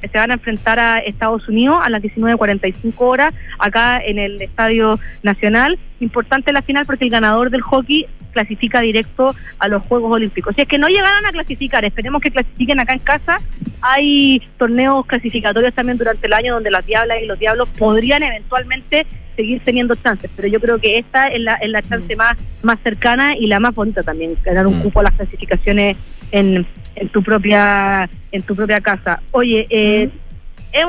[0.01, 4.99] se van a enfrentar a Estados Unidos a las 19.45 horas acá en el Estadio
[5.23, 5.79] Nacional.
[6.03, 10.55] Importante la final porque el ganador del hockey clasifica directo a los Juegos Olímpicos.
[10.55, 13.39] Si es que no llegaran a clasificar, esperemos que clasifiquen acá en casa.
[13.83, 19.07] Hay torneos clasificatorios también durante el año donde las Diablas y los Diablos podrían eventualmente
[19.37, 22.79] seguir teniendo chances, pero yo creo que esta es la, es la chance más, más
[22.81, 24.83] cercana y la más bonita también, ganar un Mm.
[24.83, 25.97] cupo a las clasificaciones
[26.33, 29.21] en, en tu propia en tu propia casa.
[29.31, 30.11] Oye, eh,
[30.73, 30.85] eh,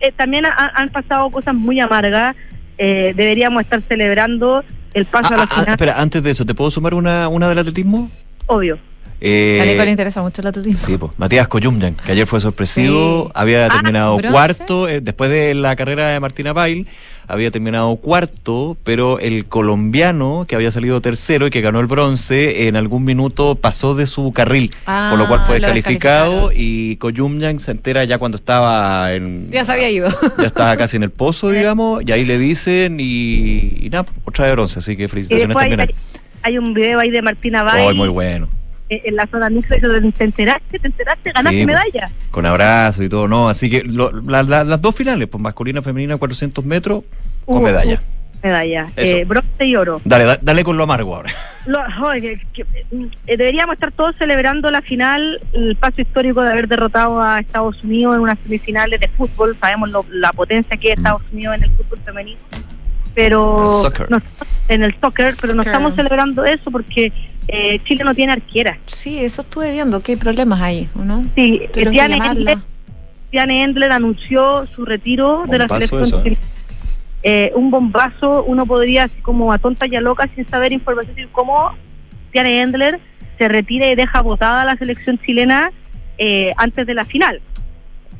[0.00, 2.36] eh, también ha- han pasado cosas muy amargas.
[2.78, 4.64] Eh, deberíamos estar celebrando
[4.94, 7.28] el paso a la Ah, ah, final, espera, antes de eso, ¿te puedo sumar una,
[7.28, 8.10] una del atletismo?
[8.46, 8.78] obvio.
[9.20, 10.78] Eh, a Nico le interesa mucho el atletismo.
[10.78, 13.32] Sí, pues, Matías Coyumyan, que ayer fue sorpresivo, Sí.
[13.34, 14.30] había Ah, terminado bronce.
[14.32, 16.86] cuarto, eh, después de la carrera de Martina Bail,
[17.28, 22.66] había terminado cuarto, pero el colombiano, que había salido tercero y que ganó el bronce,
[22.68, 26.96] en algún minuto pasó de su carril, Ah, por lo cual fue lo descalificado y
[26.96, 29.48] Coyumyan se entera ya cuando estaba en...
[29.50, 30.08] Ya se había ido.
[30.38, 34.46] Ya estaba casi en el pozo, digamos, y ahí le dicen y, y nada, otra
[34.46, 35.80] de bronce, así que felicitaciones también.
[35.80, 35.94] hay-
[36.40, 38.48] hay un video ahí de Martina Bay Hoy muy bueno.
[38.88, 39.80] En la zona mixta y
[40.12, 40.78] ¿te enteraste?
[40.78, 41.32] ¿Te enteraste?
[41.32, 42.10] ¿Ganaste Sí, medalla?
[42.30, 43.48] Con abrazo y todo, no.
[43.48, 47.04] Así que lo- la- la- las dos finales, pues masculina, femenina, 400 metros,
[47.44, 48.00] con Uh, medalla.
[48.02, 48.86] uh, medalla.
[48.96, 50.00] Eh, bronce y oro.
[50.04, 51.30] Dale, da- dale con lo amargo ahora.
[51.66, 51.82] Lo-
[52.20, 52.40] que-
[53.26, 57.82] eh, deberíamos estar todos celebrando la final, el paso histórico de haber derrotado a Estados
[57.84, 59.56] Unidos en unas semifinales de fútbol.
[59.60, 62.38] Sabemos lo- la potencia que es Estados Unidos en el fútbol femenino.
[63.14, 64.22] Pero El no-
[64.68, 67.12] en el soccer, pero no estamos celebrando eso porque
[67.48, 68.78] eh, Chile no tiene arquera.
[68.86, 70.00] Sí, eso estuve viendo.
[70.02, 70.88] ¿Qué problemas hay?
[70.94, 71.22] ¿o ¿no?
[71.34, 72.18] Sí, que Diane.
[72.18, 72.58] Endler,
[73.32, 76.22] Diane Endler anunció su retiro de la selección eso, ¿eh?
[76.22, 76.40] chilena.
[77.22, 81.16] Eh, un bombazo, uno podría, así como a tonta y a loca, sin saber información,
[81.16, 81.74] decir cómo
[82.32, 83.00] Diane Endler
[83.38, 85.72] se retira y deja votada a la selección chilena
[86.18, 87.40] eh, antes de la final.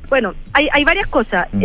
[0.08, 1.46] Bueno, hay, hay varias cosas.
[1.52, 1.62] Mm.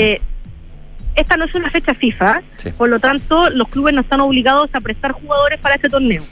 [1.16, 2.70] Esta no es una fecha FIFA, Sí.
[2.72, 6.24] por lo tanto, los clubes no están obligados a prestar jugadores para ese torneo.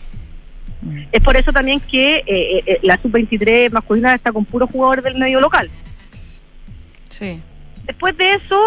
[0.81, 1.03] Mm.
[1.11, 5.03] Es por eso también que eh, eh, eh, la sub-23 masculina está con puros jugadores
[5.03, 5.69] del medio local.
[7.09, 7.39] Sí.
[7.85, 8.59] Después de eso,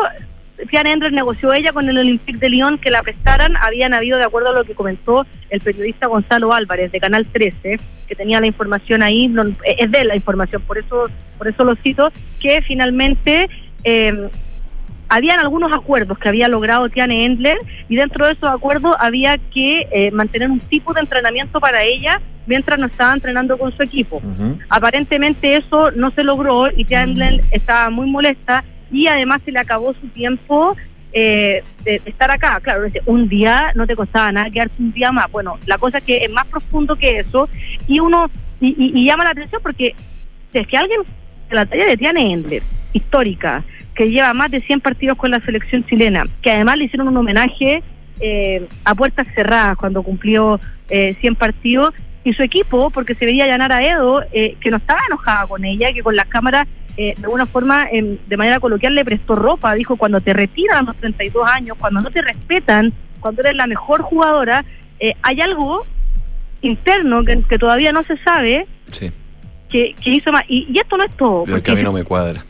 [0.70, 3.56] Tian Endler negoció ella con el Olympique de Lyon que la prestaran.
[3.56, 7.80] Habían habido, de acuerdo a lo que comentó el periodista Gonzalo Álvarez de Canal 13,
[8.06, 11.08] que tenía la información ahí, no, es de él la información, por eso,
[11.38, 13.48] por eso lo cito, que finalmente
[13.82, 14.28] eh,
[15.14, 17.56] habían algunos acuerdos que había logrado Tiane Endler
[17.88, 22.20] y dentro de esos acuerdos había que eh, mantener un tipo de entrenamiento para ella
[22.46, 24.20] mientras no estaba entrenando con su equipo.
[24.68, 29.60] Aparentemente eso no se logró y Tiane Endler estaba muy molesta y además se le
[29.60, 30.76] acabó su tiempo
[31.12, 32.58] eh, de, estar acá.
[32.60, 35.30] Claro, dice, un día no te costaba nada quedarte un día más.
[35.30, 37.48] Bueno, la cosa es que es más profundo que eso
[37.86, 38.28] y uno
[38.60, 39.94] y, y- y llama la atención porque
[40.52, 41.00] si es que alguien
[41.48, 42.62] de la talla de Tiane Endler,
[42.92, 43.62] histórica,
[43.95, 47.16] que lleva más de 100 partidos con la selección chilena, que además le hicieron un
[47.16, 47.82] homenaje
[48.20, 50.59] eh, a puertas cerradas cuando cumplió
[50.90, 55.01] eh, 100 partidos, y su equipo, porque se veía Yanara Edo, eh, que no estaba
[55.07, 56.66] enojada con ella, que con las cámaras,
[56.97, 60.82] eh, de alguna forma, de manera coloquial, le prestó ropa, dijo, cuando te retiran a
[60.82, 64.64] los 32 años, cuando no te respetan, cuando eres la mejor jugadora,
[65.01, 65.84] eh, hay algo
[66.62, 69.11] interno que, que todavía no se sabe Sí,
[69.68, 70.45] que, que hizo más.
[70.49, 71.45] Y, y esto no es todo.
[71.45, 72.42] pero es que a mí no me cuadra.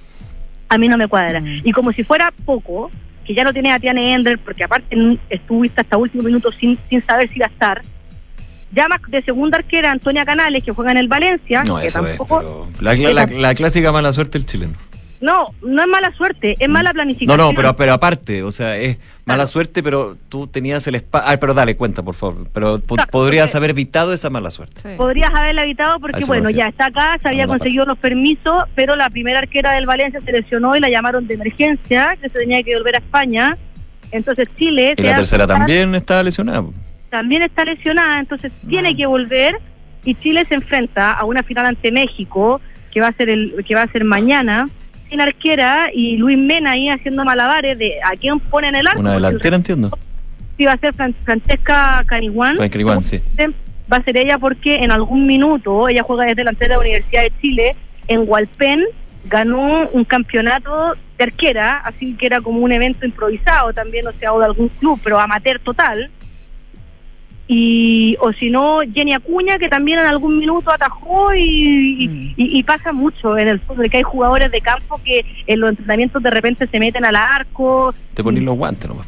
[0.74, 1.42] A mí no me cuadra.
[1.62, 2.90] Y como si fuera poco,
[3.24, 4.96] que ya no tienes a Tiane Ender, porque aparte
[5.30, 7.82] estuviste hasta último minuto sin, sin saber si iba a estar.
[8.72, 12.16] Llama de segunda arquera Antonia Canales, que juega en el Valencia, No, que eso es.
[12.18, 12.40] tampoco.
[12.40, 14.72] pero La, la- la- la clásica mala suerte del chileno.
[15.24, 17.38] No, no es mala suerte, es mala No, planificación.
[17.38, 21.28] no, pero, pero aparte, o sea, es mala suerte, pero tú tenías el espacio.
[21.30, 22.46] Ah, pero dale, cuenta, por favor.
[22.52, 24.96] Pero po- Claro, podrías porque- haber evitado esa mala suerte.
[24.96, 29.08] Podrías haberla evitado porque, bueno, ya está acá, se había conseguido los permisos, pero la
[29.08, 32.76] primera arquera del Valencia se lesionó y la llamaron de emergencia, que se tenía que
[32.76, 33.56] volver a España.
[34.12, 34.94] Entonces Chile...
[34.96, 36.64] Y la tercera también estaba lesionada.
[37.08, 39.56] también está lesionada, entonces tiene que volver
[40.04, 42.60] y Chile se enfrenta a una final ante México
[42.92, 44.68] que va a ser el que va a ser mañana
[45.08, 49.00] sin arquera y Luis Mena ahí haciendo malabares de a quién pone en el arco.
[49.00, 49.90] Una delantera, entiendo.
[50.56, 52.56] Sí, va a ser Fran- Francesca Caniguán.
[52.56, 53.20] Fran Caniguán, sí.
[53.92, 57.22] Va a ser ella porque en algún minuto ella juega desde delantera de la Universidad
[57.22, 57.76] de Chile
[58.08, 58.82] en Hualpén
[59.26, 64.32] ganó un campeonato de arquera, así que era como un evento improvisado también, o sea,
[64.32, 66.10] o de algún club, pero amateur total.
[67.46, 72.58] Y, o si no, Jenny Acuña, que también en algún minuto atajó y, y- y-
[72.58, 76.22] y pasa mucho en el fútbol, que hay jugadores de campo que en los entrenamientos
[76.22, 77.94] de repente se meten al arco.
[78.14, 79.06] Te ponís los guantes nomás.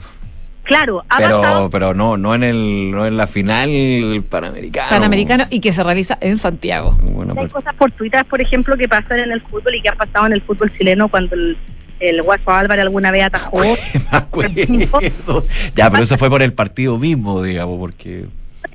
[0.64, 4.90] Claro, ha pasado Pero, pero no, no en el, no en la final panamericano.
[4.90, 6.90] Panamericano y que se realiza en Santiago.
[7.04, 10.26] Bueno, Hay cosas fortuitas, por ejemplo, que pasan en el fútbol y que han pasado
[10.26, 11.56] en el fútbol chileno cuando el,
[12.00, 13.62] el Guaso Álvarez alguna vez atajó.
[15.74, 18.26] ya, pero eso fue por el partido mismo, digamos, porque.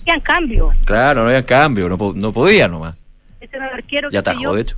[0.08, 0.72] No cambio.
[0.86, 2.96] Claro, no había cambio, no, no podía nomás.
[3.40, 4.76] Ese era el arquero Ya sé yo, atajó, de hecho.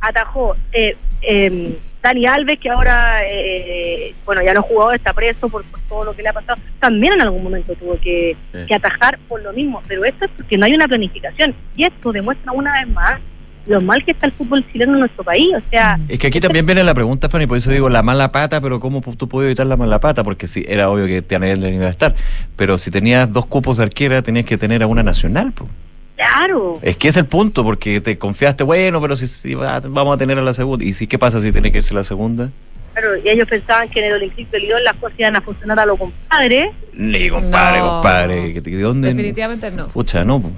[0.00, 0.56] atajó.
[0.72, 5.64] Eh, eh, Dani Alves, que ahora, eh, bueno, ya no ha jugado, está preso por,
[5.64, 8.58] por todo lo que le ha pasado, también en algún momento tuvo que, Sí.
[8.66, 9.82] que atajar por lo mismo.
[9.88, 11.54] Pero esto es porque no hay una planificación.
[11.76, 13.20] Y esto demuestra una vez más
[13.66, 15.48] lo mal que está el fútbol chileno en nuestro país.
[15.56, 18.30] O sea, Es que aquí también viene la pregunta, Fanny, por eso digo la mala
[18.32, 20.22] pata, pero ¿cómo tú puedes evitar la mala pata?
[20.24, 22.14] Porque sí, era obvio que Tiana Elder iba a estar.
[22.56, 25.52] Pero si tenías dos cupos de arquera, tenías que tener a una nacional.
[25.52, 25.68] po.
[26.16, 26.78] claro.
[26.82, 30.18] Es que es el punto, porque te confiaste, bueno, pero si, si va- vamos a
[30.18, 30.84] tener a la segunda.
[30.84, 32.48] ¿Y si qué pasa si tiene que irse la segunda?
[32.92, 35.78] Claro, y ellos pensaban que en el Olympique de Lyon las cosas iban a funcionar
[35.80, 36.70] a lo compadre.
[36.94, 37.88] Ni compadre, No.
[37.90, 38.52] compadre.
[38.60, 39.08] ¿De dónde?
[39.08, 39.88] Definitivamente no.
[39.88, 40.40] Pucha, no.
[40.40, 40.50] po.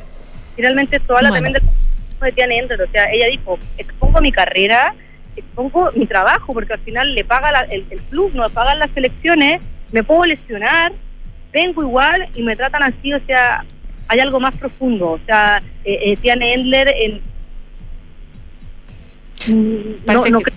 [0.54, 1.46] Finalmente esto habla Bueno.
[1.46, 1.70] también
[2.26, 2.82] del de Tiana Ender.
[2.82, 4.94] O sea, ella dijo, expongo mi carrera,
[5.36, 8.90] expongo mi trabajo, porque al final le paga la- el, el club, nos pagan las
[8.90, 9.62] selecciones,
[9.92, 10.92] me puedo lesionar,
[11.52, 13.64] vengo igual y me tratan así, o sea,
[14.08, 15.12] hay algo más profundo.
[15.12, 17.20] O sea, eh, eh, Tiana Endler en...
[19.46, 20.52] Mm, No, Parece no que-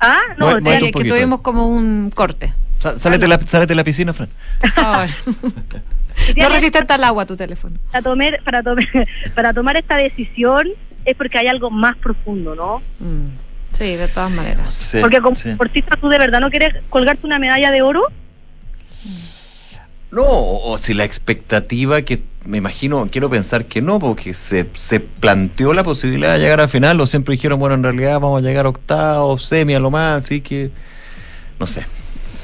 [0.00, 2.52] Ah, no, un que, tuvimos como un corte.
[2.98, 4.28] Sálete, la, sálete la piscina, Fran.
[4.60, 5.08] Por favor.
[6.36, 7.76] no resistente al agua tu teléfono.
[7.90, 8.84] para tomar, para, tomar,
[9.34, 10.68] para tomar esta decisión
[11.04, 12.82] es porque hay algo más profundo, ¿no?
[12.98, 13.28] Mm.
[13.72, 14.72] Sí, de todas maneras.
[14.72, 15.48] Sí, Porque como sí.
[15.48, 18.04] deportista tú de verdad no quieres colgarte una medalla de oro.
[20.12, 24.68] No, o o si la expectativa que me imagino, quiero pensar que no, porque se,
[24.74, 28.42] se planteó la posibilidad de llegar a final, o siempre dijeron, bueno, en realidad vamos
[28.42, 30.70] a llegar a octavo, semi a lo más, así que
[31.58, 31.84] no sé.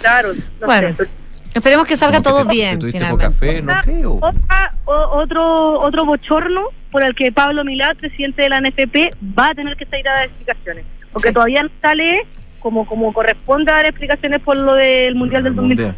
[0.01, 1.07] Claro, no Bueno, sé.
[1.55, 3.27] Esperemos que salga Como que todo te- bien, que tuviste finalmente.
[3.27, 4.15] poca fe, no creo.
[4.21, 6.61] Otra- o- otro otro bochorno
[6.93, 10.13] por el que Pablo Milad, presidente de la NFP, va a tener que salir a
[10.13, 11.35] dar explicaciones, porque Sí.
[11.35, 12.27] todavía no sale
[12.61, 15.77] como como corresponde a dar explicaciones por lo del mundial del 2000.
[15.77, 15.97] Mundial.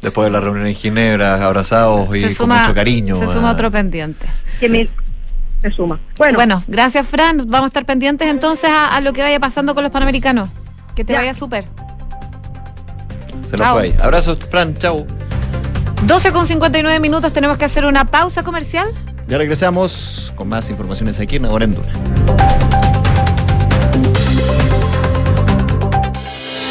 [0.00, 3.14] Después de la reunión en Ginebra, abrazados y Se con suma, mucho cariño.
[3.16, 3.28] se ah.
[3.28, 4.26] suma otro pendiente.
[4.60, 4.88] Que me-
[5.60, 5.98] se suma.
[6.16, 7.38] Bueno, Bueno, gracias Fran.
[7.48, 10.48] Vamos a estar pendientes entonces a, a lo que vaya pasando con los panamericanos.
[10.94, 11.18] Que te Ya.
[11.20, 11.64] vaya súper.
[13.48, 13.94] Se nos fue ahí.
[14.00, 15.06] Abrazos, Fran, chao.
[16.04, 18.92] 12 con 59 minutos, tenemos que hacer una pausa comercial.
[19.26, 22.87] Ya regresamos con más informaciones aquí en Ahora en.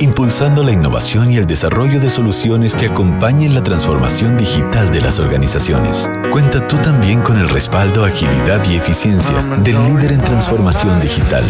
[0.00, 5.18] impulsando la innovación y el desarrollo de soluciones que acompañen la transformación digital de las
[5.18, 6.08] organizaciones.
[6.30, 11.44] Cuenta tú también con el respaldo, agilidad y eficiencia del líder en transformación digital.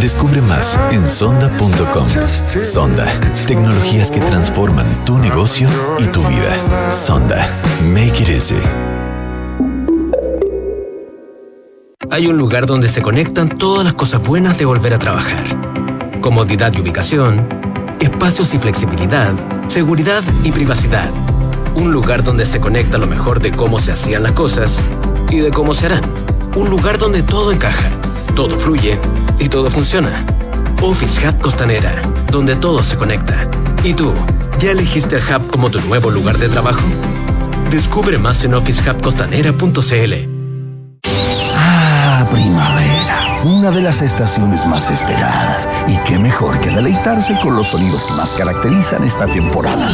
[0.00, 2.06] Descubre más en sonda.com.
[2.62, 3.06] Sonda,
[3.46, 6.92] tecnologías que transforman tu negocio y tu vida.
[6.92, 7.48] Sonda,
[7.82, 8.54] make it easy.
[12.10, 15.44] Hay un lugar donde se conectan todas las cosas buenas de volver a trabajar.
[16.20, 17.63] Comodidad y ubicación,
[18.00, 19.32] espacios y flexibilidad,
[19.68, 21.08] seguridad y privacidad.
[21.74, 24.78] Un lugar donde se conecta lo mejor de cómo se hacían las cosas
[25.30, 26.02] y de cómo se harán.
[26.56, 27.90] Un lugar donde todo encaja,
[28.34, 28.98] todo fluye
[29.38, 30.24] y todo funciona.
[30.82, 33.48] Office Hub Costanera, donde todo se conecta.
[33.82, 34.12] ¿Y tú,
[34.60, 36.86] ya elegiste el Hub como tu nuevo lugar de trabajo?
[37.70, 40.14] Descubre más en officehubcostanera.cl.
[41.56, 43.33] Ah, primavera.
[43.44, 45.68] Una de las estaciones más esperadas.
[45.86, 49.86] Y qué mejor que deleitarse con los sonidos que más caracterizan esta temporada.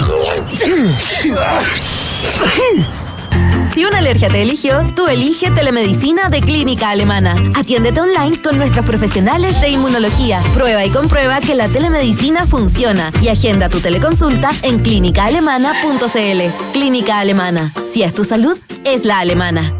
[3.74, 7.34] Si una alergia te eligió, tú elige telemedicina de Clínica Alemana.
[7.56, 10.42] Atiéndete online con nuestros profesionales de inmunología.
[10.54, 16.72] Prueba y comprueba que la telemedicina funciona y agenda tu teleconsulta en clínicaalemana.cl.
[16.72, 17.72] Clínica Alemana.
[17.92, 19.79] Si es tu salud, es la alemana.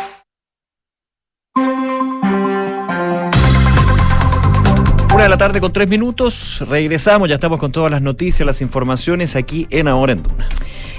[5.21, 6.63] De la tarde con tres minutos.
[6.67, 10.47] Regresamos, ya estamos con todas las noticias, las informaciones aquí en Ahora en Duna.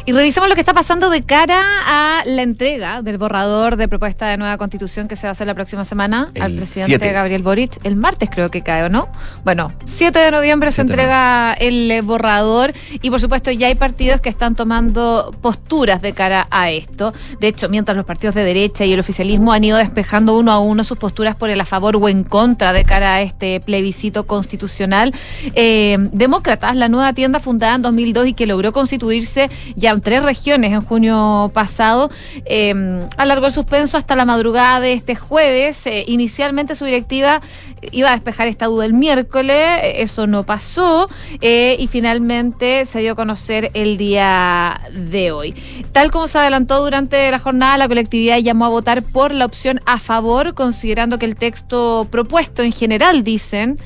[0.04, 4.26] Y revisamos lo que está pasando de cara a la entrega del borrador de propuesta
[4.26, 7.12] de nueva constitución que se va a hacer la próxima semana El al presidente siete.
[7.12, 7.78] Gabriel Boric.
[7.84, 9.08] El martes creo que cae, ¿o no?
[9.44, 13.76] Bueno, 7 de noviembre se Siete entrega el eh, borrador y por supuesto ya hay
[13.76, 17.14] partidos que están tomando posturas de cara a esto.
[17.38, 20.58] De hecho, mientras los partidos de derecha y el oficialismo han ido despejando uno a
[20.58, 24.26] uno sus posturas por el a favor o en contra de cara a este plebiscito
[24.26, 25.14] constitucional,
[25.54, 30.72] eh, Demócratas, la nueva tienda fundada en 2002 y que logró constituirse ya tres regiones
[30.72, 32.10] en junio pasado,
[32.44, 32.74] eh,
[33.16, 35.86] alargó el suspenso hasta la madrugada de este jueves.
[35.86, 37.40] Eh, inicialmente su directiva
[37.90, 41.08] iba a despejar esta duda el miércoles, eh, eso no pasó
[41.40, 45.54] eh, y finalmente se dio a conocer el día de hoy.
[45.92, 49.80] Tal como se adelantó durante la jornada, la colectividad llamó a votar por la opción
[49.86, 53.78] a favor, considerando que el texto propuesto en general, dicen,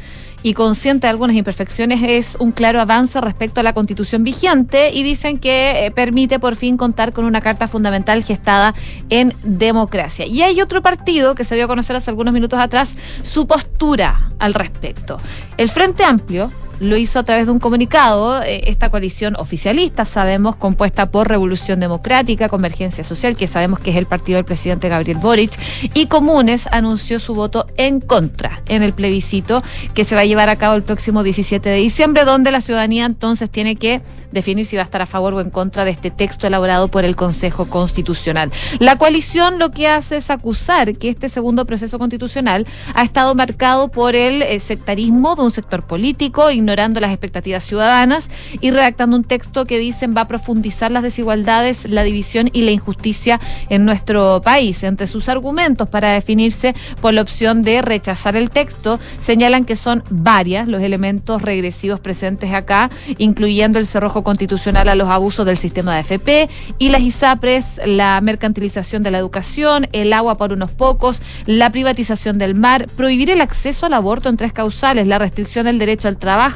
[0.47, 5.03] y consciente de algunas imperfecciones, es un claro avance respecto a la constitución vigente y
[5.03, 8.73] dicen que eh, permite por fin contar con una carta fundamental gestada
[9.11, 10.25] en democracia.
[10.25, 12.95] Y hay otro partido que se dio a conocer hace algunos minutos atrás
[13.25, 15.17] su postura al respecto.
[15.57, 18.43] El Frente Amplio lo hizo a través de un comunicado.
[18.43, 23.97] Eh, esta coalición oficialista, sabemos, compuesta por Revolución Democrática, Convergencia Social, que sabemos que es
[23.97, 25.53] el partido del presidente Gabriel Boric,
[25.95, 29.63] y Comunes anunció su voto en contra en el plebiscito
[29.95, 33.07] que se va a llevar a cabo el próximo 17 de diciembre, donde la ciudadanía
[33.07, 34.03] entonces tiene que
[34.33, 37.05] definir si va a estar a favor o en contra de este texto elaborado por
[37.05, 38.53] el Consejo Constitucional.
[38.79, 43.89] La coalición lo que hace es acusar que este segundo proceso constitucional ha estado marcado
[43.89, 48.29] por el eh, sectarismo de un sector político, ignorando las expectativas ciudadanas
[48.61, 52.73] y redactando un texto que dicen va a profundizar las desigualdades, la división y la
[52.73, 53.39] injusticia
[53.69, 54.83] en nuestro país.
[54.83, 60.03] Entre sus argumentos para definirse por la opción de rechazar el texto, señalan que son
[60.11, 65.95] varias los elementos regresivos presentes acá, incluyendo el cerrojo constitucional a los abusos del sistema
[65.95, 66.49] de FP
[66.79, 72.39] y las ISAPRES, la mercantilización de la educación, el agua por unos pocos, la privatización
[72.39, 76.17] del mar, prohibir el acceso al aborto en tres causales, la restricción del derecho al
[76.17, 76.56] trabajo,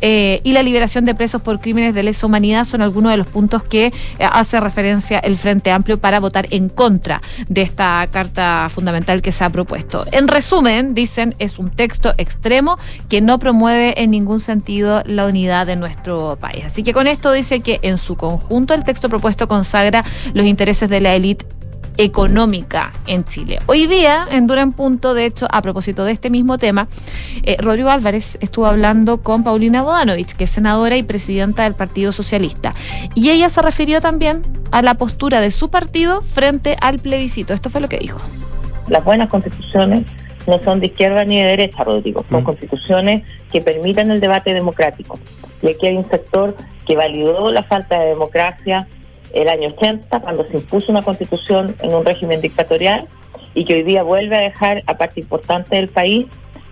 [0.00, 3.26] eh, y la liberación de presos por crímenes de lesa humanidad son algunos de los
[3.26, 8.68] puntos que eh, hace referencia el Frente Amplio para votar en contra de esta carta
[8.68, 10.04] fundamental que se ha propuesto.
[10.12, 12.78] En resumen, dicen, es un texto extremo
[13.08, 16.64] que no promueve en ningún sentido la unidad de nuestro país.
[16.64, 20.88] Así que con esto dice que en su conjunto el texto propuesto consagra los intereses
[20.88, 21.46] de la élite
[21.96, 23.58] económica en Chile.
[23.66, 26.88] Hoy día, en Dura en Punto, de hecho, a propósito de este mismo tema,
[27.42, 32.12] eh, Rodrigo Álvarez estuvo hablando con Paulina Bodanovich, que es senadora y presidenta del Partido
[32.12, 32.74] Socialista.
[33.14, 37.54] Y ella se refirió también a la postura de su partido frente al plebiscito.
[37.54, 38.20] Esto fue lo que dijo.
[38.88, 40.06] Las buenas constituciones
[40.46, 42.24] no son de izquierda ni de derecha, Rodrigo.
[42.28, 43.22] Son constituciones
[43.52, 45.18] que permitan el debate democrático.
[45.62, 48.88] Y aquí hay un sector que validó la falta de democracia
[49.32, 53.08] el año 80, cuando se impuso una constitución en un régimen dictatorial
[53.54, 56.26] y que hoy día vuelve a dejar a parte importante del país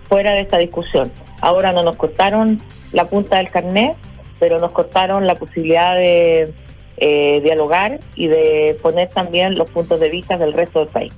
[0.09, 1.11] fuera de esta discusión.
[1.41, 3.95] Ahora no nos cortaron la punta del carnet,
[4.39, 6.53] pero nos cortaron la posibilidad de
[6.97, 11.13] eh, dialogar y de poner también los puntos de vista del resto del país.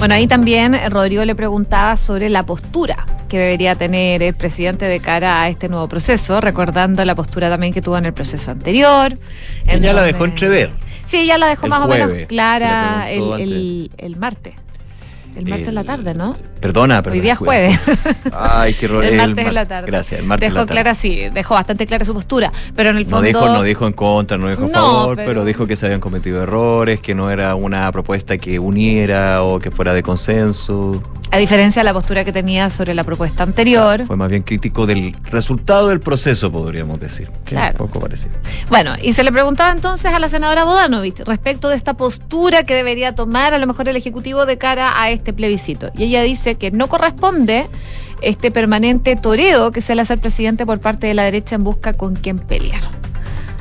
[0.00, 4.98] Bueno, ahí también Rodrigo le preguntaba sobre la postura que debería tener el presidente de
[4.98, 9.12] cara a este nuevo proceso, recordando la postura también que tuvo en el proceso anterior.
[9.66, 10.70] ya la dejó entrever.
[11.06, 14.54] Sí, ya la dejó más o menos clara el, el martes.
[15.36, 16.36] El martes en la tarde, ¿no?
[16.60, 17.14] Perdona, pero.
[17.14, 17.78] Hoy día jueves.
[18.32, 19.04] Ay, qué horror.
[19.04, 19.86] El martes en la tarde.
[19.86, 20.80] Gracias, el martes Dejó en la tarde.
[20.82, 22.52] clara, sí, dejó bastante clara su postura.
[22.74, 23.18] Pero en el fondo.
[23.20, 25.28] No dijo, no dijo en contra, no dijo a No, favor, pero...
[25.28, 29.58] pero- dijo que se habían cometido errores, que no era una propuesta que uniera o
[29.58, 31.02] que fuera de consenso.
[31.32, 34.04] A diferencia de la postura que tenía sobre la propuesta anterior.
[34.06, 37.30] Fue más bien crítico del resultado del proceso, podríamos decir.
[37.44, 37.78] Que Claro.
[37.78, 38.34] Un poco parecido.
[38.68, 42.74] Bueno, y se le preguntaba entonces a la senadora Bodanovich respecto de esta postura que
[42.74, 45.90] debería tomar a lo mejor el Ejecutivo de cara a este plebiscito.
[45.96, 47.66] Y ella dice que no corresponde
[48.22, 51.62] este permanente toreo que se le hace al presidente por parte de la derecha en
[51.62, 52.82] busca con quién pelear.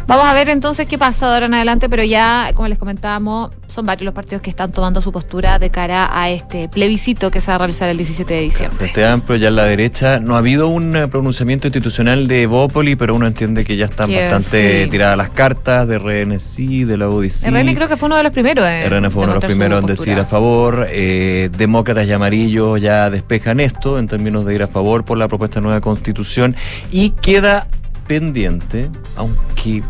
[0.09, 3.51] Vamos a ver entonces qué pasa de ahora en adelante, pero ya, como les comentábamos,
[3.67, 7.39] son varios los partidos que están tomando su postura de cara a este plebiscito que
[7.39, 8.75] se va a realizar el 17 de diciembre.
[8.79, 12.95] Frente Amplio, ya en la derecha, no ha habido un eh, pronunciamiento institucional de Bópoli,
[12.95, 14.89] pero uno entiende que ya están bastante sí.
[14.89, 17.45] tiradas las cartas de RNC, de la UDC.
[17.45, 18.65] RN creo que fue uno de los primeros.
[18.65, 20.87] en RN fue uno de los primeros en decir a favor.
[20.89, 25.27] eh, demócratas y amarillos ya despejan esto en términos de ir a favor por la
[25.27, 26.55] propuesta de nueva constitución.
[26.91, 27.67] Y queda
[28.07, 29.83] pendiente, aunque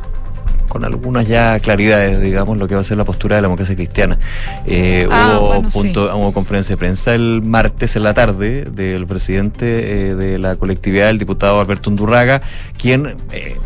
[0.69, 3.75] con algunas ya claridades, digamos, lo que va a ser la postura de la democracia
[3.75, 4.17] cristiana.
[4.65, 6.13] Eh, Ah, hubo, bueno, punto, sí.
[6.15, 11.09] hubo conferencia de prensa el martes en la tarde del presidente eh, de la colectividad,
[11.09, 12.41] el diputado Alberto Undurraga,
[12.77, 13.57] quien eh,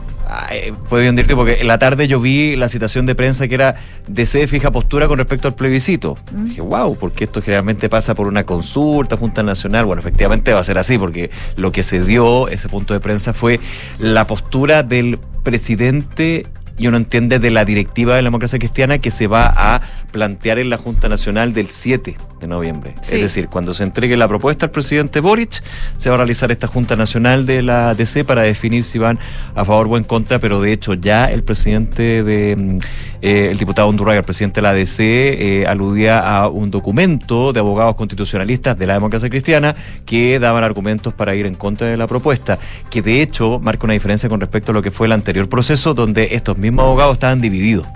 [0.90, 3.76] fue bien divertido porque en la tarde yo vi la citación de prensa que era
[4.08, 6.18] DC fija postura con respecto al plebiscito.
[6.32, 6.46] Mm.
[6.48, 9.86] Dije, wow, porque esto generalmente pasa por una consulta, Junta Nacional.
[9.86, 13.34] Bueno, efectivamente va a ser así porque lo que se dio, ese punto de prensa,
[13.34, 13.60] fue
[14.00, 16.48] la postura del presidente
[16.78, 20.60] y uno entiende de la directiva de la democracia cristiana que se va a plantear
[20.60, 22.96] en la Junta Nacional del 7 de noviembre.
[23.02, 23.16] Sí.
[23.16, 25.64] Es decir, cuando se entregue la propuesta al presidente Boric,
[25.98, 29.20] se va a realizar esta Junta Nacional de la DC para definir si van
[29.56, 32.78] a favor o en contra, pero de hecho ya el presidente de, mm,
[33.22, 37.60] eh, el diputado Undurraga, el presidente de la DC, eh, aludía a un documento de
[37.60, 39.76] abogados constitucionalistas de la democracia cristiana
[40.06, 42.60] que daban argumentos para ir en contra de la propuesta,
[42.90, 45.94] que de hecho marca una diferencia con respecto a lo que fue el anterior proceso,
[45.94, 47.88] donde estos mismos abogados estaban divididos.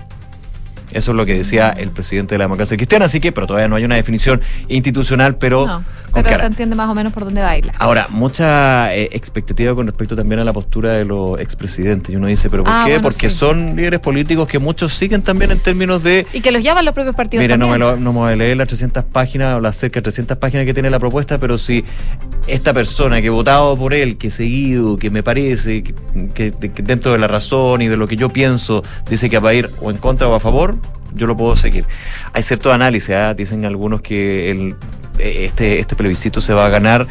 [0.92, 3.68] Eso es lo que decía el presidente de la democracia cristiana, así que, pero todavía
[3.68, 5.74] no hay una definición institucional, pero No,
[6.10, 6.40] con pero cara.
[6.40, 7.74] se entiende más o menos por dónde baila.
[7.78, 12.12] Ahora, mucha eh, expectativa con respecto también a la postura de los expresidentes.
[12.12, 12.92] Y uno dice, ¿pero por Ah, qué?
[12.92, 13.36] bueno, Porque sí.
[13.36, 16.94] son líderes políticos que muchos siguen también en términos de Y que los llaman los
[16.94, 19.60] propios partidos Mira, no me, lo, no me voy a leer las 300 páginas o
[19.60, 21.84] las cerca de 300 páginas que tiene la propuesta, pero si
[22.46, 25.94] esta persona que he votado por él, que he seguido, que me parece, que,
[26.34, 29.50] que- que dentro de la razón y de lo que yo pienso, dice que va
[29.50, 30.77] a ir o en contra o a favor,
[31.14, 31.84] yo lo puedo seguir.
[32.32, 33.34] Hay cierto análisis, ¿ah?
[33.34, 34.76] dicen algunos que el,
[35.18, 37.06] este, este plebiscito se va a ganar.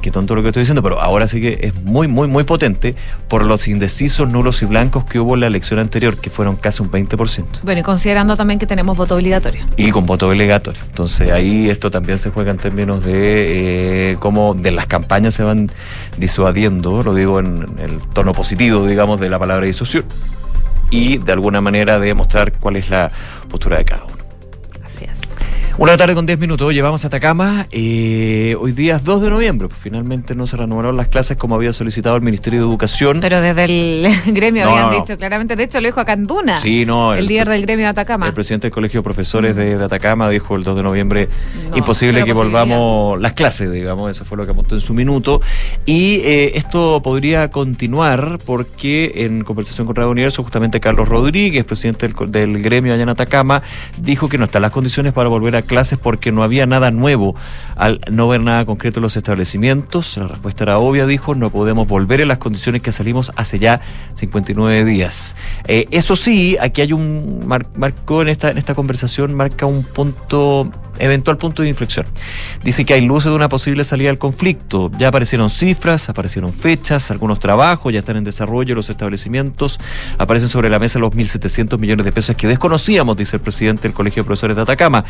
[0.00, 2.94] Qué tonto lo que estoy diciendo, pero ahora sí que es muy, muy, muy potente
[3.26, 6.84] por los indecisos, nulos y blancos que hubo en la elección anterior, que fueron casi
[6.84, 7.62] un 20%.
[7.64, 9.64] Bueno, y considerando también que tenemos voto obligatorio.
[9.76, 10.80] y con voto obligatorio.
[10.86, 15.42] Entonces ahí esto también se juega en términos de eh, cómo de las campañas se
[15.42, 15.68] van
[16.16, 20.04] disuadiendo, lo digo en el tono positivo, digamos, de la palabra disuasión,
[20.90, 23.10] y de alguna manera de mostrar cuál es la
[23.48, 24.17] postura de cada uno.
[25.80, 27.68] Una tarde con 10 minutos, llevamos a Atacama.
[27.70, 31.54] eh, hoy día es 2 de noviembre, pues finalmente no se reanudaron las clases como
[31.54, 33.20] había solicitado el Ministerio de Educación.
[33.20, 35.00] Pero desde el gremio No, habían no, no.
[35.04, 37.90] dicho claramente, de hecho lo dijo Acanduna, Sí, no, el, el líder del gremio de
[37.90, 38.26] Atacama.
[38.26, 41.28] El presidente del Colegio de Profesores de, de Atacama dijo el 2 de noviembre
[41.70, 45.40] No, imposible que volvamos las clases, digamos, eso fue lo que apuntó en su minuto.
[45.86, 52.08] Y eh, esto podría continuar porque en conversación con Radio Universo, justamente Carlos Rodríguez, presidente
[52.08, 53.62] del, del gremio allá en Atacama,
[53.96, 57.36] dijo que no están las condiciones para volver a clases porque no había nada nuevo
[57.76, 60.16] al no ver nada concreto en los establecimientos.
[60.16, 63.80] La respuesta era obvia, dijo, no podemos volver en las condiciones que salimos hace ya
[64.14, 65.36] 59 días.
[65.68, 69.84] Eh, eso sí, aquí hay un mar- marcó en esta, en esta conversación, marca un
[69.84, 72.06] punto, eventual punto de inflexión.
[72.64, 74.90] Dice que hay luces de una posible salida al conflicto.
[74.98, 79.78] Ya aparecieron cifras, aparecieron fechas, algunos trabajos ya están en desarrollo, los establecimientos
[80.18, 83.92] aparecen sobre la mesa los 1.700 millones de pesos que desconocíamos, dice el presidente del
[83.92, 85.04] Colegio de Profesores de Atacama.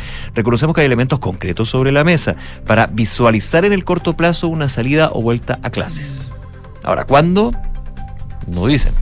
[0.49, 2.35] Reconocemos que hay elementos concretos sobre la mesa
[2.65, 6.35] para visualizar en el corto plazo una salida o vuelta a clases.
[6.81, 7.51] Ahora, ¿cuándo?
[8.47, 8.93] No dicen.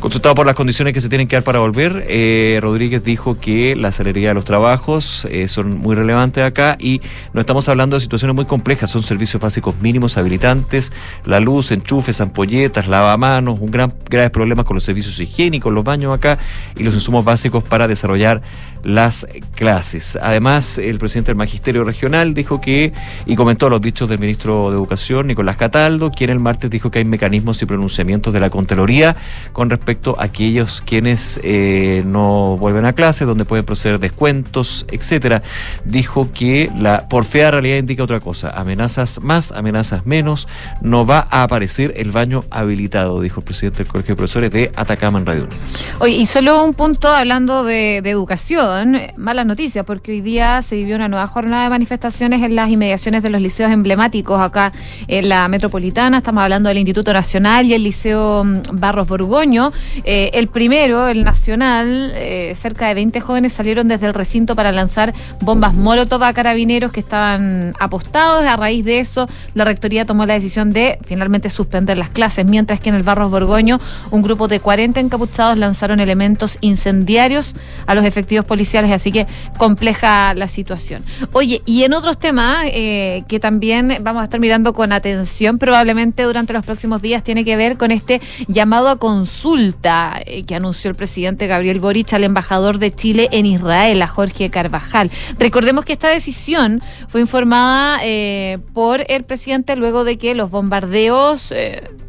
[0.00, 3.76] Consultado por las condiciones que se tienen que dar para volver, eh, Rodríguez dijo que
[3.76, 7.02] la celeridad de los trabajos eh, son muy relevantes acá y
[7.34, 10.92] no estamos hablando de situaciones muy complejas, son servicios básicos mínimos habilitantes,
[11.24, 16.14] la luz, enchufes, ampolletas, lavamanos, un gran graves problemas con los servicios higiénicos, los baños
[16.14, 16.38] acá
[16.74, 18.40] y los insumos básicos para desarrollar
[18.82, 20.18] las clases.
[20.20, 22.92] Además, el presidente del Magisterio Regional dijo que,
[23.26, 26.98] y comentó los dichos del ministro de Educación, Nicolás Cataldo, quien el martes dijo que
[26.98, 29.16] hay mecanismos y pronunciamientos de la Contraloría
[29.52, 35.42] con respecto a aquellos quienes eh, no vuelven a clase, donde pueden proceder descuentos, etcétera.
[35.84, 40.48] Dijo que la por fea realidad indica otra cosa, amenazas más, amenazas menos,
[40.80, 44.72] no va a aparecer el baño habilitado, dijo el presidente del Colegio de Profesores de
[44.74, 45.84] Atacama en Radio Unidos.
[45.98, 48.71] Oye, y solo un punto hablando de educación,
[49.16, 53.22] malas noticias, porque hoy día se vivió una nueva jornada de manifestaciones en las inmediaciones
[53.22, 54.72] de los liceos emblemáticos acá
[55.08, 56.18] en la metropolitana.
[56.18, 59.72] Estamos hablando del Instituto Nacional y el Liceo mm, Barros Borgoño.
[60.04, 64.72] Eh, el primero, el Nacional, eh, cerca de 20 jóvenes salieron desde el recinto para
[64.72, 68.44] lanzar bombas Molotov a carabineros que estaban apostados.
[68.44, 72.80] A raíz de eso, la rectoría tomó la decisión de finalmente suspender las clases, mientras
[72.80, 73.80] que en el Barros Borgoño,
[74.10, 77.54] un grupo de 40 encapuchados lanzaron elementos incendiarios
[77.86, 78.61] a los efectivos policiales,
[78.92, 79.26] así que
[79.58, 81.04] compleja la situación.
[81.32, 86.22] Oye, y en otros temas eh, que también vamos a estar mirando con atención, probablemente
[86.22, 90.90] durante los próximos días, tiene que ver con este llamado a consulta eh, que anunció
[90.90, 95.10] el presidente Gabriel Boric al embajador de Chile en Israel, a Jorge Carvajal.
[95.38, 101.52] Recordemos que esta decisión fue informada eh, por el presidente luego de que los bombardeos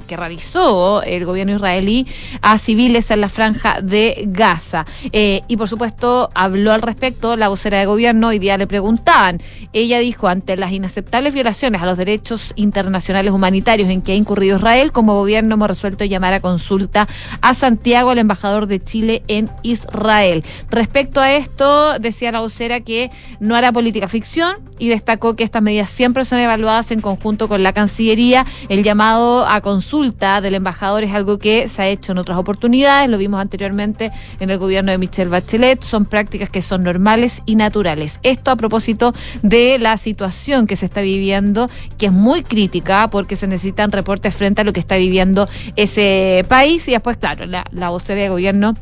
[0.04, 2.08] que realizó el gobierno israelí
[2.42, 4.86] a civiles en la franja de Gaza.
[5.12, 9.42] Eh, y por supuesto habló al respecto la vocera de gobierno, hoy día le preguntaban.
[9.74, 14.58] Ella dijo, ante las inaceptables violaciones a los derechos internacionales humanitarios en que ha incurrido
[14.58, 17.08] Israel, como gobierno hemos resuelto llamar a consulta
[17.42, 20.44] a Santiago, al embajador de Chile en Israel.
[20.70, 25.62] Respecto a esto, decía la vocera que no hará política ficción y destacó que estas
[25.62, 28.46] medidas siempre son evaluadas en conjunto con la Cancillería.
[28.70, 33.10] El llamado a consulta del embajador es algo que se ha hecho en otras oportunidades,
[33.10, 37.56] lo vimos anteriormente en el gobierno de Michelle Bachelet, son prácticas que son normales y
[37.56, 38.20] naturales.
[38.24, 43.36] Esto a propósito de la situación que se está viviendo, que es muy crítica porque
[43.36, 47.66] se necesitan reportes frente a lo que está viviendo ese país y después, claro, la,
[47.72, 48.74] la vocera de gobierno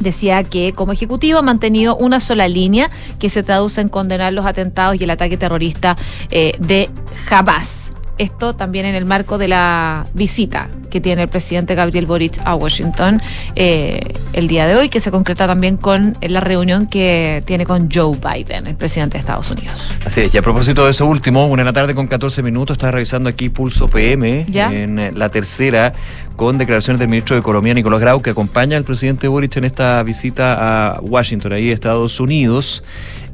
[0.00, 4.46] decía que como ejecutivo ha mantenido una sola línea que se traduce en condenar los
[4.46, 5.96] atentados y el ataque terrorista
[6.30, 6.90] eh, de
[7.30, 7.92] Hamas.
[8.20, 12.54] Esto también en el marco de la visita que tiene el presidente Gabriel Boric a
[12.54, 13.22] Washington
[13.56, 17.90] eh, el día de hoy, que se concreta también con la reunión que tiene con
[17.90, 19.88] Joe Biden, el presidente de Estados Unidos.
[20.04, 22.74] Así es, y a propósito de eso último, una en la tarde con 14 minutos,
[22.74, 24.70] estaba revisando aquí Pulso PM ¿Ya?
[24.70, 25.94] en eh, la tercera,
[26.36, 30.02] con declaraciones del ministro de Economía, Nicolás Grau, que acompaña al presidente Boric en esta
[30.02, 32.84] visita a Washington, ahí Estados Unidos.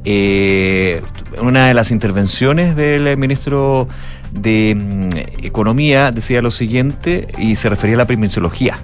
[0.09, 1.03] Eh,
[1.41, 3.89] una de las intervenciones del ministro
[4.37, 8.81] de mm, Economía decía lo siguiente y se refería a la permisología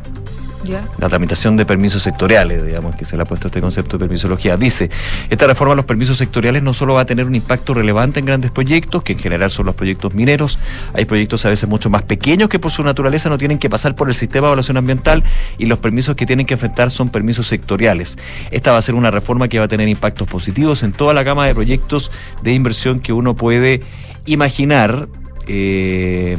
[0.99, 4.57] la tramitación de permisos sectoriales, digamos que se le ha puesto este concepto de permisología.
[4.57, 4.91] Dice,
[5.29, 8.27] esta reforma de los permisos sectoriales no solo va a tener un impacto relevante en
[8.27, 10.59] grandes proyectos, que en general son los proyectos mineros,
[10.95, 13.95] hay proyectos a veces mucho más pequeños que por su naturaleza no tienen que pasar
[13.95, 15.25] por el sistema de evaluación ambiental
[15.59, 18.19] y los permisos que tienen que enfrentar son permisos sectoriales.
[18.51, 21.23] Esta va a ser una reforma que va a tener impactos positivos en toda la
[21.23, 22.11] gama de proyectos
[22.43, 23.83] de inversión que uno puede
[24.27, 25.09] imaginar.
[25.47, 26.37] Eh,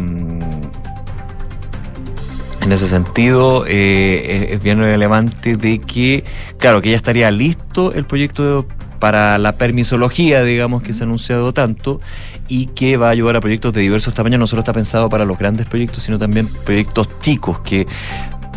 [2.64, 6.24] en ese sentido, eh, es, bien relevante de que,
[6.58, 8.66] claro, que ya estaría listo el proyecto
[9.00, 12.00] para la permisología, digamos, que se ha anunciado tanto,
[12.48, 14.40] y que va a ayudar a proyectos de diversos tamaños.
[14.40, 17.86] No solo está pensado para los grandes proyectos, sino también proyectos chicos que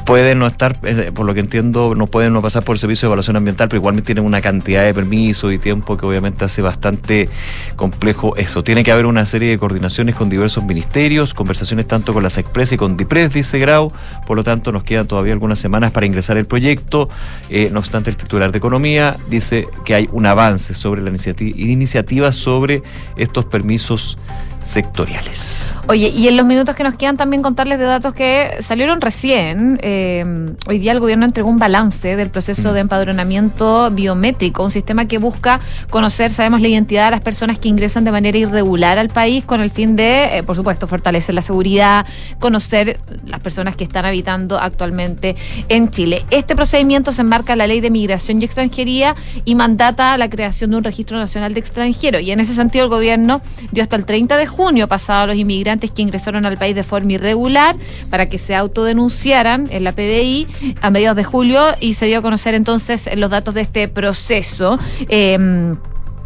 [0.07, 3.07] pueden no estar, eh, por lo que entiendo, no pueden no pasar por el servicio
[3.07, 6.63] de evaluación ambiental, pero igualmente tienen una cantidad de permisos y tiempo que obviamente hace
[6.63, 7.29] bastante
[7.75, 8.63] complejo eso.
[8.63, 12.73] Tiene que haber una serie de coordinaciones con diversos ministerios, conversaciones tanto con las Express
[12.73, 13.93] y con DIPRES, dice Grau,
[14.27, 17.09] por lo tanto nos quedan todavía algunas semanas para ingresar el proyecto.
[17.51, 21.59] Eh, no obstante, el titular de Economía dice que hay un avance sobre la iniciativa,
[21.59, 22.83] iniciativa sobre
[23.17, 24.19] estos permisos
[24.67, 25.75] sectoriales.
[25.87, 29.79] Oye, y en los minutos que nos quedan también contarles de datos que salieron recién.
[29.81, 30.25] Eh,
[30.67, 35.19] hoy día el gobierno entregó un balance del proceso de empadronamiento biométrico, un sistema que
[35.19, 39.45] busca conocer, sabemos, la identidad de las personas que ingresan de manera irregular al país
[39.45, 42.05] con el fin de, eh, por supuesto, fortalecer la seguridad,
[42.41, 45.37] conocer las personas que están habitando actualmente
[45.69, 46.25] en Chile.
[46.31, 49.15] Este procedimiento se enmarca en la ley de migración y extranjería
[49.45, 52.23] y mandata la creación de un registro nacional de extranjeros.
[52.23, 53.41] Y en ese sentido el gobierno
[53.71, 54.56] dio hasta el 30 de junio
[54.89, 57.77] pasado a los inmigrantes que ingresaron al país de forma irregular
[58.11, 60.47] para que se autodenunciaran en la PDI
[60.81, 64.79] a mediados de julio y se dio a conocer entonces los datos de este proceso.
[65.09, 65.77] Eh,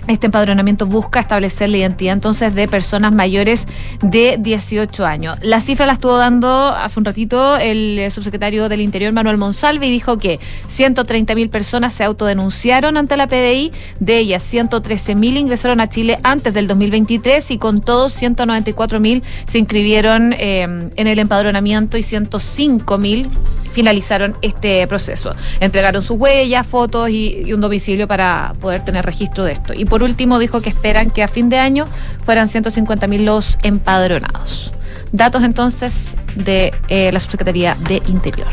[0.07, 3.67] este empadronamiento busca establecer la identidad entonces de personas mayores
[4.03, 5.37] de 18 años.
[5.43, 9.87] La cifra la estuvo dando hace un ratito el eh, subsecretario del Interior Manuel Monsalve
[9.87, 15.37] y dijo que 130 mil personas se autodenunciaron ante la PDI, de ellas 113 mil
[15.37, 21.07] ingresaron a Chile antes del 2023 y con todos 194 mil se inscribieron eh, en
[21.07, 23.29] el empadronamiento y 105 mil
[23.73, 25.35] finalizaron este proceso.
[25.61, 29.73] Entregaron sus huellas, fotos y, un domicilio para poder tener registro de esto.
[29.91, 31.87] Por último dijo que esperan que a fin de año
[32.25, 34.73] fueran 150 mil los empadronados.
[35.13, 38.47] Datos entonces de eh, la Subsecretaría de Interior.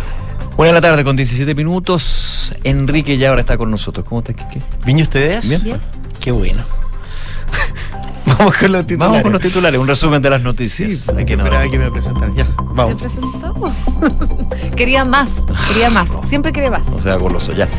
[0.58, 2.54] Buena la tarde con 17 minutos.
[2.64, 4.06] Enrique ya ahora está con nosotros.
[4.10, 4.62] ¿Cómo estás, Kike?
[4.84, 5.48] ¿Bien ustedes?
[5.48, 5.64] Bien.
[5.64, 5.80] Bien.
[6.20, 6.64] Qué bueno.
[8.26, 8.98] Vamos con los titulares.
[9.00, 11.08] Vamos con los titulares, un resumen de las noticias.
[11.10, 12.36] Aquí en Esperaba que me presentaran.
[12.36, 12.96] Ya, ¿Te vamos.
[12.96, 13.74] presentamos?
[14.76, 15.30] quería más,
[15.70, 16.10] quería más.
[16.28, 16.88] Siempre quiere más.
[16.88, 17.70] O sea, goloso, ya.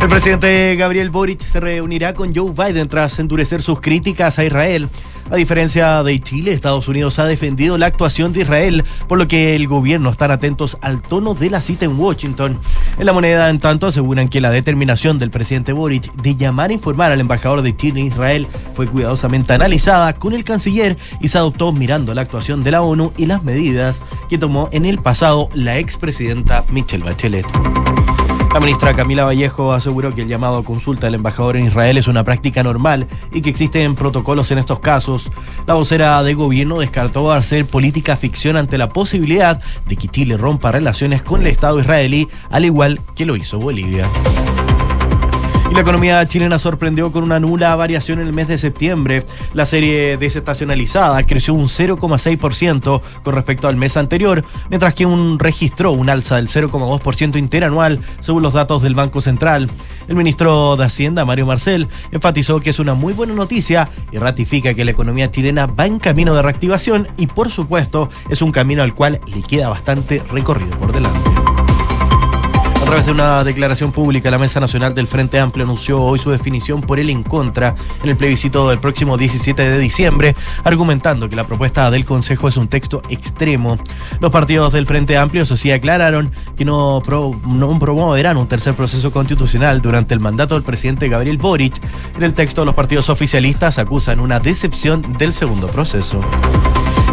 [0.00, 4.88] El presidente Gabriel Boric se reunirá con Joe Biden tras endurecer sus críticas a Israel.
[5.30, 9.54] A diferencia de Chile, Estados Unidos ha defendido la actuación de Israel, por lo que
[9.54, 12.58] el gobierno están atentos al tono de la cita en Washington.
[12.98, 16.72] En la moneda, en tanto, aseguran que la determinación del presidente Boric de llamar a
[16.72, 21.36] informar al embajador de Chile en Israel fue cuidadosamente analizada con el canciller y se
[21.36, 24.00] adoptó mirando la actuación de la ONU y las medidas
[24.30, 27.46] que tomó en el pasado la expresidenta Michelle Bachelet.
[28.52, 32.08] La ministra Camila Vallejo aseguró que el llamado a consulta del embajador en Israel es
[32.08, 35.30] una práctica normal y que existen protocolos en estos casos.
[35.68, 40.72] La vocera de gobierno descartó hacer política ficción ante la posibilidad de que Chile rompa
[40.72, 44.08] relaciones con el Estado israelí, al igual que lo hizo Bolivia.
[45.70, 49.24] Y la economía chilena sorprendió con una nula variación en el mes de septiembre.
[49.54, 55.92] La serie desestacionalizada creció un 0,6% con respecto al mes anterior, mientras que un registró
[55.92, 59.70] un alza del 0,2% interanual, según los datos del Banco Central.
[60.08, 64.74] El ministro de Hacienda, Mario Marcel, enfatizó que es una muy buena noticia y ratifica
[64.74, 68.82] que la economía chilena va en camino de reactivación y, por supuesto, es un camino
[68.82, 71.39] al cual le queda bastante recorrido por delante.
[72.90, 76.32] A través de una declaración pública, la Mesa Nacional del Frente Amplio anunció hoy su
[76.32, 80.34] definición por el en contra en el plebiscito del próximo 17 de diciembre,
[80.64, 83.78] argumentando que la propuesta del Consejo es un texto extremo.
[84.18, 87.00] Los partidos del Frente Amplio, eso sí, aclararon que no,
[87.46, 91.80] no promoverán un tercer proceso constitucional durante el mandato del presidente Gabriel Boric.
[92.16, 96.18] En el texto, los partidos oficialistas acusan una decepción del segundo proceso.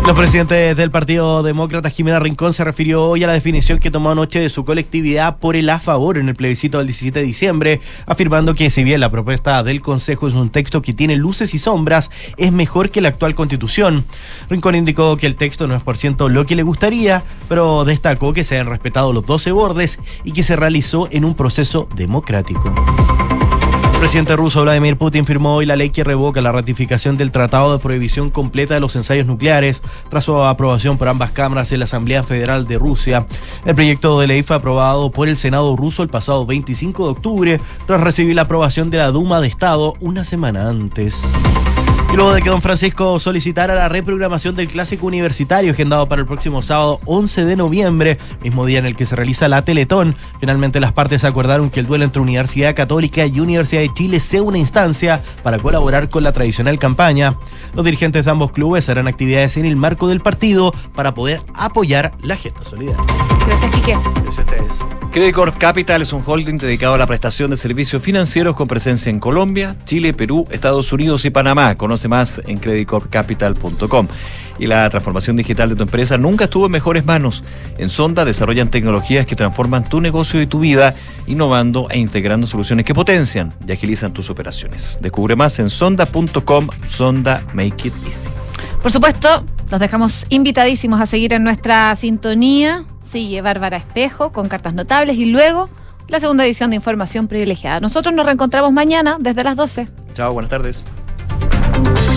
[0.07, 4.09] Los presidentes del Partido Demócrata, Jimena Rincón, se refirió hoy a la definición que tomó
[4.09, 7.81] anoche de su colectividad por el a favor en el plebiscito del 17 de diciembre,
[8.05, 11.59] afirmando que si bien la propuesta del Consejo es un texto que tiene luces y
[11.59, 14.05] sombras, es mejor que la actual constitución.
[14.49, 18.31] Rincón indicó que el texto no es por ciento lo que le gustaría, pero destacó
[18.31, 22.73] que se han respetado los 12 bordes y que se realizó en un proceso democrático.
[23.97, 27.73] El presidente ruso Vladimir Putin firmó hoy la ley que revoca la ratificación del Tratado
[27.73, 31.85] de Prohibición Completa de los Ensayos Nucleares tras su aprobación por ambas cámaras en la
[31.85, 33.25] Asamblea Federal de Rusia.
[33.65, 37.61] El proyecto de ley fue aprobado por el Senado ruso el pasado 25 de octubre
[37.87, 41.19] tras recibir la aprobación de la Duma de Estado una semana antes.
[42.11, 46.27] Y luego de que don Francisco solicitara la reprogramación del clásico universitario agendado para el
[46.27, 50.79] próximo sábado 11 de noviembre, mismo día en el que se realiza la Teletón, finalmente
[50.79, 54.57] las partes acordaron que el duelo entre Universidad Católica y Universidad de Chile sea una
[54.57, 57.35] instancia para colaborar con la tradicional campaña.
[57.75, 62.13] Los dirigentes de ambos clubes harán actividades en el marco del partido para poder apoyar
[62.21, 63.03] la gesta solidaria.
[63.45, 63.97] Gracias, Quique.
[64.23, 64.97] Gracias a ustedes.
[65.17, 69.09] Credit Corp Capital es un holding dedicado a la prestación de servicios financieros con presencia
[69.09, 71.73] en Colombia, Chile, Perú, Estados Unidos y Panamá.
[71.73, 74.07] Conoce más en creditcorpcapital.com.
[74.59, 77.43] Y la transformación digital de tu empresa nunca estuvo en mejores manos.
[77.77, 80.95] En Sonda desarrollan tecnologías que transforman tu negocio y tu vida,
[81.27, 84.97] innovando e integrando soluciones que potencian y agilizan tus operaciones.
[85.01, 86.69] Descubre más en sonda.com.
[86.85, 88.29] Sonda Make It Easy.
[88.81, 92.85] Por supuesto, los dejamos invitadísimos a seguir en nuestra sintonía.
[93.11, 95.69] Sigue Bárbara Espejo con cartas notables y luego
[96.07, 97.79] la segunda edición de Información Privilegiada.
[97.79, 99.87] Nosotros nos reencontramos mañana desde las 12.
[100.13, 100.85] Chao, buenas tardes.
[101.77, 102.16] Thank you.